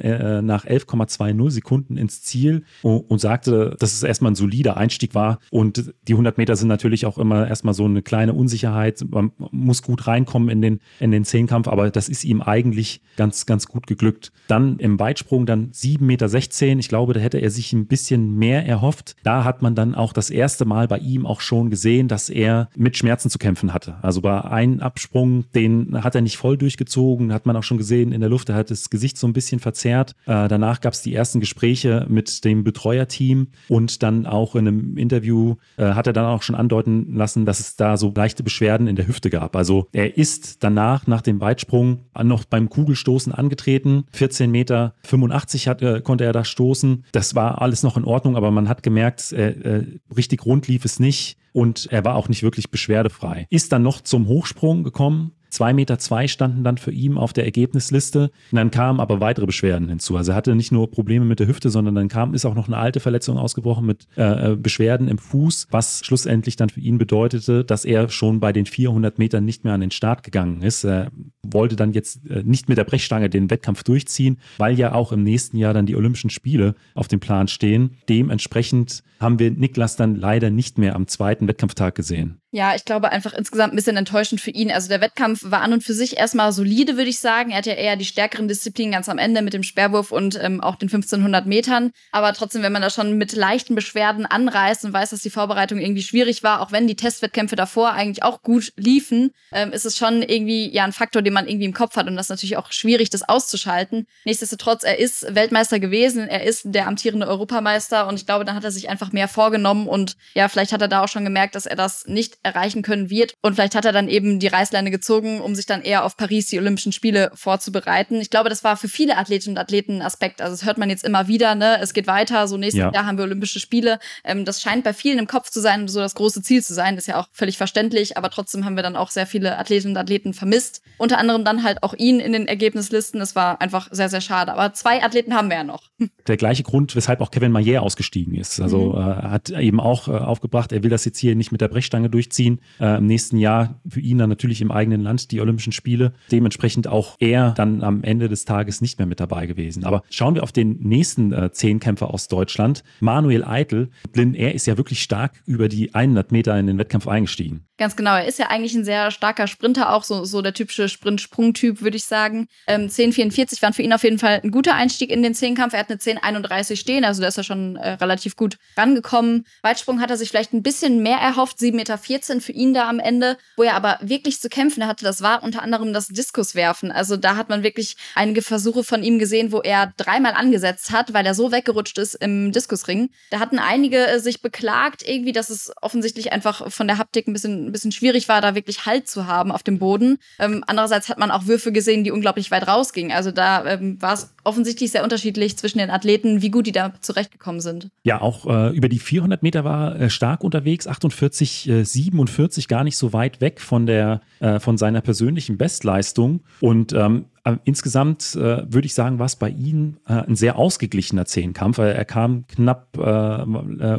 nach 0.45 0.65
11,20 0.65 1.51
Sekunden 1.51 1.97
ins 1.97 2.23
Ziel 2.23 2.65
und, 2.83 3.21
sagte, 3.21 3.77
dass 3.79 3.93
es 3.93 4.03
erstmal 4.03 4.33
ein 4.33 4.37
solider 4.37 4.77
Einstieg 4.77 4.96
war. 5.15 5.39
Und 5.51 5.93
die 6.09 6.13
100 6.13 6.39
Meter 6.39 6.57
sind 6.57 6.69
natürlich 6.69 7.07
auch 7.07 7.19
immer 7.19 7.47
erstmal 7.47 7.75
so 7.75 7.85
eine 7.85 8.03
kleine 8.03 8.33
Unsicherheit. 8.33 9.05
Man 9.09 9.33
muss 9.37 9.83
gut 9.83 10.07
reinkommen 10.07 10.49
in 10.49 10.63
den, 10.63 10.81
in 11.01 11.11
den 11.11 11.25
Zehnkampf, 11.25 11.69
aber 11.69 11.91
das 11.91 12.09
ist 12.09 12.25
ihm 12.25 12.43
eigentlich 12.43 13.03
ganz, 13.17 13.47
ganz 13.47 13.67
gut 13.67 13.87
geglückt. 13.87 14.33
Dann 14.49 14.79
im 14.79 14.99
Weitsprung 14.99 15.47
dann 15.47 15.71
7,16 15.73 16.01
Meter. 16.03 16.79
Ich 16.79 16.89
glaube, 16.89 17.13
da 17.13 17.21
hätte 17.21 17.39
er 17.39 17.51
sich 17.51 17.73
ein 17.73 17.87
bisschen 17.87 18.37
mehr 18.37 18.67
erhofft. 18.67 19.17
Da 19.23 19.45
hat 19.45 19.63
man 19.63 19.75
dann 19.75 19.95
auch 19.95 20.13
das 20.13 20.31
erste 20.31 20.65
Mal 20.65 20.89
bei 20.89 20.99
ihm 20.99 21.27
auch 21.27 21.41
schon 21.41 21.71
gesehen, 21.71 22.09
dass 22.09 22.29
er 22.29 22.69
mit 22.77 22.97
Schmerzen 22.97 23.31
zu 23.31 23.39
kämpfen 23.39 23.73
hatte. 23.73 23.97
Also 24.03 24.21
bei 24.21 24.45
einem 24.45 24.81
Absprung, 24.81 25.45
den 25.55 26.03
hat 26.03 26.15
er 26.15 26.21
nicht 26.21 26.37
voll 26.37 26.57
durchgezogen, 26.57 27.33
hat 27.33 27.47
man 27.47 27.57
auch 27.57 27.63
schon 27.63 27.79
gesehen 27.79 28.13
in 28.13 28.21
der 28.21 28.31
Luft, 28.31 28.49
er 28.49 28.55
hat 28.55 28.71
das 28.71 28.91
Gesicht 28.91 29.19
so 29.19 29.27
ein 29.27 29.33
bisschen 29.33 29.61
verzerrt. 29.61 30.13
Äh, 30.27 30.49
danach 30.49 30.81
gab 30.81 30.93
es 30.93 31.03
die 31.03 31.15
ersten 31.15 31.41
Gespräche 31.41 32.07
mit 32.09 32.45
dem 32.45 32.65
Betreuerteam 32.65 33.49
und 33.69 34.03
dann 34.03 34.27
auch 34.27 34.55
in 34.55 34.69
einem 34.69 34.86
Interview 34.97 35.57
äh, 35.77 35.93
hat 35.93 36.07
er 36.07 36.13
dann 36.13 36.27
auch 36.27 36.43
schon 36.43 36.55
andeuten 36.55 37.15
lassen, 37.17 37.47
dass 37.47 37.61
es 37.61 37.77
da 37.77 37.97
so 37.97 38.13
leichte 38.15 38.43
Beschwerden 38.43 38.87
in 38.87 38.97
der 38.97 39.09
Hüfte 39.09 39.31
gab. 39.31 39.57
Also 39.57 39.89
er 39.93 40.17
ist 40.17 40.63
danach, 40.63 41.07
nach 41.07 41.23
dem 41.23 41.41
Weitsprung, 41.41 42.01
noch 42.23 42.45
beim 42.45 42.69
Kugelstoßen 42.69 43.33
angetreten. 43.33 44.05
14 44.13 44.51
Meter 44.51 44.95
85 45.05 45.69
hat, 45.69 45.83
äh, 45.83 46.01
konnte 46.01 46.25
er 46.25 46.33
da 46.33 46.45
stoßen. 46.45 47.05
Das 47.13 47.35
war 47.35 47.61
alles 47.61 47.83
noch 47.83 47.97
in 47.97 48.05
Ordnung, 48.05 48.37
aber 48.37 48.51
man 48.51 48.69
hat 48.69 48.83
gemerkt, 48.83 49.33
äh, 49.33 49.85
richtig 50.17 50.45
rund 50.47 50.69
lief 50.69 50.85
es 50.85 51.01
nicht 51.01 51.39
und 51.57 51.89
er 51.91 52.05
war 52.05 52.17
auch 52.17 52.29
nicht 52.29 52.43
wirklich 52.43 52.71
beschwerdefrei. 52.71 53.47
Ist 53.49 53.73
dann 53.73 53.83
noch 53.83 54.03
zum 54.03 54.29
Hochsprung 54.29 54.85
gekommen, 54.85 55.33
Zwei 55.57 55.73
Meter 55.73 55.99
zwei 55.99 56.29
standen 56.29 56.65
dann 56.65 56.77
für 56.77 56.91
ihn 56.91 57.17
auf 57.17 57.33
der 57.33 57.47
Ergebnisliste. 57.47 58.31
Und 58.53 58.57
dann 58.57 58.71
kamen 58.71 59.01
aber 59.01 59.21
weitere 59.21 59.47
Beschwerden 59.47 59.89
hinzu. 59.89 60.15
Also 60.15 60.33
er 60.33 60.37
hatte 60.37 60.55
nicht 60.55 60.71
nur 60.71 60.91
Probleme 60.91 61.25
mit 61.25 61.41
der 61.41 61.47
Hüfte, 61.47 61.71
sondern 61.71 61.95
dann 61.95 62.09
kam, 62.09 62.35
ist 62.35 62.45
auch 62.45 62.55
noch 62.55 62.67
eine 62.67 62.77
alte 62.77 63.01
Verletzung 63.01 63.39
ausgebrochen 63.39 63.87
mit 63.87 64.07
äh, 64.19 64.53
äh 64.53 64.57
Beschwerden 64.57 65.09
im 65.09 65.17
Fuß, 65.17 65.69
was 65.71 66.05
schlussendlich 66.05 66.57
dann 66.57 66.69
für 66.69 66.81
ihn 66.81 66.99
bedeutete, 66.99 67.65
dass 67.65 67.87
er 67.87 68.11
schon 68.11 68.39
bei 68.39 68.53
den 68.53 68.67
400 68.67 69.19
Metern 69.19 69.47
nicht 69.47 69.65
mehr 69.65 69.73
an 69.73 69.81
den 69.81 69.93
Start 69.93 70.25
gegangen 70.25 70.61
ist. 70.61 70.85
Er 70.85 71.11
wollte 71.53 71.77
dann 71.77 71.93
jetzt 71.93 72.27
äh, 72.29 72.43
nicht 72.45 72.69
mit 72.69 72.79
der 72.79 72.85
Brechstange 72.85 73.31
den 73.31 73.51
Wettkampf 73.51 73.83
durchziehen, 73.83 74.39
weil 74.59 74.79
ja 74.79 74.93
auch 74.93 75.13
im 75.13 75.23
nächsten 75.23 75.57
Jahr 75.57 75.75
dann 75.75 75.87
die 75.87 75.97
Olympischen 75.97 76.31
Spiele 76.31 76.75
auf 76.95 77.09
dem 77.09 77.21
Plan 77.21 77.49
stehen. 77.49 77.97
Dementsprechend 78.09 79.03
haben 79.21 79.39
wir 79.39 79.51
Niklas 79.51 79.97
dann 79.97 80.15
leider 80.15 80.51
nicht 80.51 80.79
mehr 80.79 80.95
am 80.95 81.07
zweiten 81.07 81.49
Wettkampftag 81.49 81.95
gesehen. 81.95 82.41
Ja, 82.53 82.75
ich 82.75 82.85
glaube 82.85 83.11
einfach 83.11 83.35
insgesamt 83.35 83.73
ein 83.73 83.77
bisschen 83.77 83.97
enttäuschend 83.97 84.41
für 84.41 84.51
ihn. 84.51 84.71
Also 84.71 84.89
der 84.89 85.01
Wettkampf 85.01 85.43
war 85.45 85.61
an 85.61 85.75
und 85.75 85.85
für 85.85 85.93
sich 85.93 86.17
erstmal 86.17 86.53
solide, 86.53 86.97
würde 86.97 87.11
ich 87.11 87.19
sagen. 87.19 87.51
Er 87.51 87.59
hat 87.59 87.67
ja 87.67 87.75
eher 87.75 87.97
die 87.97 88.05
stärkeren 88.05 88.49
Disziplinen 88.49 88.93
ganz 88.93 89.09
am 89.09 89.19
Ende 89.19 89.43
mit 89.43 89.53
dem 89.53 89.63
Sperrwurf 89.63 90.13
und 90.13 90.39
ähm, 90.43 90.61
auch 90.63 90.77
den 90.77 90.89
1500 90.89 91.47
Metern. 91.47 91.91
Aber 92.13 92.33
trotzdem, 92.33 92.63
wenn 92.63 92.73
man 92.73 92.83
da 92.83 92.89
schon 92.89 93.19
mit 93.19 93.35
leichten 93.35 93.75
Beschwerden 93.75 94.25
anreist 94.25 94.85
und 94.85 94.93
weiß, 94.93 95.11
dass 95.11 95.21
die 95.21 95.31
Vorbereitung 95.31 95.79
irgendwie 95.79 96.03
schwierig 96.03 96.43
war, 96.43 96.63
auch 96.63 96.73
wenn 96.73 96.87
die 96.87 96.97
Testwettkämpfe 96.97 97.57
davor 97.57 97.93
eigentlich 97.93 98.23
auch 98.23 98.43
gut 98.43 98.73
liefen, 98.77 99.33
ähm, 99.53 99.73
ist 99.73 99.85
es 99.85 99.99
schon 99.99 100.23
irgendwie 100.23 100.73
ja 100.73 100.85
ein 100.85 100.93
Faktor, 100.93 101.21
den 101.21 101.35
man 101.37 101.47
irgendwie 101.47 101.67
im 101.67 101.75
Kopf 101.75 101.97
hat 101.97 102.09
und 102.09 102.17
das 102.17 102.27
ist 102.27 102.31
natürlich 102.31 102.57
auch 102.57 102.73
schwierig, 102.73 103.11
das 103.11 103.29
auszuschalten. 103.29 104.07
Nichtsdestotrotz, 104.25 104.83
er 104.83 104.99
ist 104.99 105.35
Weltmeister 105.35 105.79
gewesen, 105.79 106.27
er 106.29 106.45
ist 106.45 106.63
der 106.65 106.89
amtierende 106.89 107.29
Europameister 107.29 108.09
und 108.09 108.17
ich 108.17 108.27
glaube, 108.27 108.45
dann 108.45 108.57
hat 108.57 108.65
er 108.65 108.71
sich 108.71 108.89
einfach 108.89 109.13
mehr 109.13 109.29
vorgenommen 109.29 109.87
und 109.87 110.17
ja, 110.35 110.49
vielleicht 110.49 110.73
hat 110.73 110.83
er 110.83 110.89
da 110.89 111.05
auch 111.05 111.09
schon 111.09 111.25
gemerkt, 111.25 111.55
dass 111.55 111.67
er 111.67 111.77
das 111.77 112.07
nicht 112.07 112.39
erreichen 112.43 112.83
können 112.83 113.11
wird. 113.11 113.35
Und 113.43 113.55
vielleicht 113.55 113.75
hat 113.75 113.85
er 113.85 113.93
dann 113.93 114.09
eben 114.09 114.41
die 114.41 114.47
Reißleine 114.47 114.91
gezogen, 114.91 115.41
um 115.41 115.55
sich 115.55 115.67
dann 115.67 115.83
eher 115.83 116.05
auf 116.05 116.17
Paris 116.17 116.47
die 116.49 116.59
Olympischen 116.59 116.93
Spiele 116.93 117.31
vorzubereiten. 117.35 118.21
Ich 118.21 118.31
glaube, 118.31 118.49
das 118.49 118.65
war 118.65 118.77
für 118.77 118.89
viele 118.89 119.17
Athletinnen 119.17 119.57
und 119.57 119.61
Athleten 119.61 119.97
ein 119.97 120.03
Aspekt. 120.03 120.41
Also 120.41 120.55
das 120.55 120.65
hört 120.65 120.79
man 120.79 120.91
jetzt 120.91 121.05
immer 121.05 121.29
wieder, 121.29 121.55
ne? 121.55 121.79
Es 121.81 121.93
geht 121.93 122.07
weiter, 122.07 122.49
so 122.49 122.57
nächstes 122.57 122.81
ja. 122.81 122.93
Jahr 122.93 123.07
haben 123.07 123.19
wir 123.19 123.25
Olympische 123.25 123.61
Spiele. 123.61 123.99
Ähm, 124.25 124.45
das 124.45 124.63
scheint 124.63 124.85
bei 124.85 124.95
vielen 124.95 125.19
im 125.19 125.27
Kopf 125.27 125.51
zu 125.51 125.61
sein, 125.61 125.89
so 125.89 126.01
das 126.01 126.15
große 126.15 126.43
Ziel 126.43 126.63
zu 126.63 126.75
sein. 126.75 126.97
Das 126.97 127.05
ist 127.05 127.09
ja 127.09 127.21
auch 127.21 127.29
völlig 127.33 127.59
verständlich, 127.59 128.17
aber 128.17 128.31
trotzdem 128.31 128.65
haben 128.65 128.77
wir 128.77 128.83
dann 128.83 128.97
auch 128.97 129.11
sehr 129.11 129.27
viele 129.27 129.59
Athletinnen 129.59 129.97
und 129.97 130.01
Athleten 130.01 130.35
vermisst. 130.35 130.83
Unter 130.99 131.19
anderem 131.19 131.26
dann 131.29 131.63
halt 131.63 131.83
auch 131.83 131.95
ihn 131.95 132.21
in 132.21 132.33
den 132.33 132.49
Ergebnislisten. 132.49 133.21
Das 133.21 133.37
war 133.37 133.61
einfach 133.61 133.89
sehr, 133.91 134.09
sehr 134.09 134.21
schade. 134.21 134.53
Aber 134.53 134.73
zwei 134.73 135.03
Athleten 135.03 135.35
haben 135.35 135.49
wir 135.49 135.57
ja 135.57 135.65
noch. 135.65 135.91
Der 136.27 136.37
gleiche 136.37 136.63
Grund, 136.63 136.97
weshalb 136.97 137.21
auch 137.21 137.31
Kevin 137.31 137.53
Mayer 137.53 137.83
ausgestiegen 137.83 138.35
ist. 138.35 138.61
Also 138.61 138.93
mhm. 138.93 138.99
äh, 138.99 139.03
hat 139.03 139.51
eben 139.51 139.81
auch 139.81 140.09
äh, 140.09 140.13
aufgebracht, 140.13 140.73
er 140.73 140.83
will 140.83 140.91
das 140.91 141.05
jetzt 141.05 141.19
hier 141.19 141.37
nicht 141.37 141.53
mit 141.53 141.61
der 141.61 141.69
Brechstange 141.69 142.11
durchziehen 142.11 142.61
äh, 142.81 142.99
im 142.99 143.07
nächsten 143.07 143.39
Jahr 143.39 143.81
für 143.89 144.01
ihn 144.01 144.19
dann 144.19 144.29
natürlich 144.29 144.61
im 144.61 144.71
eigenen 144.71 145.03
Land 145.03 145.31
die 145.31 145.41
Olympischen 145.41 145.73
Spiele. 145.73 146.13
Dementsprechend 146.31 146.89
auch 146.89 147.17
er 147.19 147.53
dann 147.53 147.83
am 147.83 148.03
Ende 148.03 148.29
des 148.29 148.45
Tages 148.45 148.81
nicht 148.81 148.99
mehr 148.99 149.07
mit 149.07 149.21
dabei 149.21 149.47
gewesen. 149.47 149.85
Aber 149.85 150.03
schauen 150.11 150.35
wir 150.35 150.43
auf 150.43 150.53
den 150.53 150.79
nächsten 150.81 151.33
äh, 151.33 151.51
Zehnkämpfer 151.53 152.13
aus 152.13 152.29
Deutschland, 152.29 152.83
Manuel 153.01 153.45
Eitel. 153.45 153.91
Lynn, 154.15 154.35
er 154.35 154.55
ist 154.55 154.67
ja 154.67 154.77
wirklich 154.77 155.03
stark 155.03 155.43
über 155.47 155.69
die 155.69 155.95
100 155.95 156.33
Meter 156.33 156.59
in 156.59 156.67
den 156.67 156.79
Wettkampf 156.79 157.09
eingestiegen. 157.09 157.67
Ganz 157.79 157.95
genau, 157.95 158.17
er 158.17 158.27
ist 158.27 158.39
ja 158.39 158.47
eigentlich 158.47 158.75
ein 158.75 158.85
sehr 158.85 159.11
starker 159.11 159.47
Sprinter, 159.47 159.93
auch 159.93 160.03
so, 160.03 160.25
so 160.25 160.41
der 160.41 160.55
typische 160.55 160.89
Sprint-Sprung-Typ, 161.07 161.83
würde 161.83 161.97
ich 161.97 162.05
sagen. 162.05 162.49
Ähm, 162.67 162.89
10,44 162.89 163.63
waren 163.63 163.73
für 163.73 163.83
ihn 163.83 163.93
auf 163.93 164.03
jeden 164.03 164.19
Fall 164.19 164.41
ein 164.43 164.51
guter 164.51 164.75
Einstieg 164.75 165.11
in 165.11 165.23
den 165.23 165.35
Zehnkampf. 165.35 165.75
Er 165.75 165.81
hat 165.81 165.91
eine 165.91 165.99
10,31 165.99 166.77
stehen, 166.77 167.05
also 167.05 167.23
da 167.23 167.29
ist 167.29 167.39
er 167.39 167.45
schon 167.45 167.77
äh, 167.77 167.91
relativ 167.93 168.37
gut 168.37 168.59
rangekommen. 168.77 169.45
Weitsprung 169.63 170.01
hat 170.01 170.11
er 170.11 170.17
sich 170.17 170.31
vielleicht 170.31 170.53
ein 170.53 170.63
bisschen 170.63 171.03
mehr 171.03 171.19
erhofft, 171.19 171.59
7,14 171.59 171.75
Meter 171.75 172.41
für 172.41 172.53
ihn 172.53 172.75
da 172.75 172.89
am 172.89 172.99
Ende. 172.99 173.37
Wo 173.57 173.63
er 173.63 173.75
aber 173.75 173.99
wirklich 174.01 174.41
zu 174.41 174.49
kämpfen 174.49 174.87
hatte, 174.87 175.05
das 175.05 175.23
war 175.23 175.43
unter 175.43 175.63
anderem 175.63 175.93
das 175.93 176.09
Diskuswerfen. 176.09 176.91
Also 176.91 177.17
da 177.17 177.37
hat 177.37 177.49
man 177.49 177.63
wirklich 177.63 177.97
einige 178.15 178.43
Versuche 178.43 178.85
von 178.85 179.03
ihm 179.03 179.19
gesehen, 179.19 179.53
wo 179.53 179.61
er 179.61 179.93
dreimal 179.97 180.35
angesetzt 180.35 180.91
hat, 180.91 181.13
weil 181.13 181.27
er 181.27 181.35
so 181.35 181.53
weggerutscht 181.53 181.99
ist 181.99 182.15
im 182.15 182.53
Diskusring. 182.53 183.11
Da 183.31 183.39
hatten 183.39 183.59
einige 183.59 184.07
äh, 184.07 184.19
sich 184.19 184.41
beklagt, 184.41 185.03
irgendwie, 185.07 185.33
dass 185.33 185.51
es 185.51 185.73
offensichtlich 185.83 186.33
einfach 186.33 186.71
von 186.71 186.87
der 186.87 186.99
Haptik 186.99 187.29
ein 187.29 187.33
bisschen 187.33 187.67
ein 187.67 187.73
bisschen 187.73 187.93
schwierig 187.93 188.29
war, 188.29 188.41
da 188.41 188.55
wirklich 188.55 188.87
Halt 188.87 189.09
zu 189.09 189.27
haben 189.27 189.53
auf 189.53 189.63
dem 189.63 189.79
Boden. 189.79 190.19
Ähm, 190.39 190.65
andererseits 190.67 190.96
hat 191.09 191.19
man 191.19 191.31
auch 191.31 191.47
Würfe 191.47 191.73
gesehen, 191.73 192.05
die 192.05 192.11
unglaublich 192.11 192.51
weit 192.51 192.67
rausgingen. 192.67 193.13
Also 193.13 193.31
da 193.31 193.65
ähm, 193.67 194.01
war 194.01 194.15
es 194.15 194.35
offensichtlich 194.45 194.91
sehr 194.91 195.05
unterschiedlich 195.05 195.57
zwischen 195.57 195.79
den 195.79 195.91
Athleten, 195.91 196.43
wie 196.43 196.51
gut 196.51 196.67
die 196.67 196.73
da 196.73 196.93
zurechtgekommen 197.01 197.61
sind. 197.61 197.89
Ja, 198.03 198.21
auch 198.21 198.47
äh, 198.47 198.77
über 198.77 198.89
die 198.89 198.99
400 198.99 199.43
Meter 199.43 199.65
war 199.65 199.99
äh, 200.01 200.11
stark 200.11 200.45
unterwegs, 200.45 200.87
48, 200.87 201.69
äh, 201.69 201.85
47, 201.85 202.69
gar 202.69 202.85
nicht 202.85 202.97
so 202.97 203.13
weit 203.13 203.41
weg 203.41 203.61
von 203.61 203.87
der 203.87 204.21
äh, 204.41 204.61
von 204.61 204.79
seiner 204.79 205.01
persönlichen 205.01 205.59
Bestleistung 205.59 206.41
und 206.61 206.93
ähm, 206.93 207.27
äh, 207.27 207.36
insgesamt 207.65 208.35
äh, 208.35 208.73
würde 208.73 208.87
ich 208.87 208.95
sagen, 208.95 209.19
war 209.19 209.27
es 209.27 209.37
bei 209.37 209.51
ihm 209.51 209.99
äh, 210.09 210.15
ein 210.15 210.37
sehr 210.37 210.57
ausgeglichener 210.57 211.27
Zehnkampf. 211.27 211.77
Er 211.79 212.05
kam 212.05 212.47
knapp 212.49 212.99
100, 212.99 213.81
äh, 213.81 213.97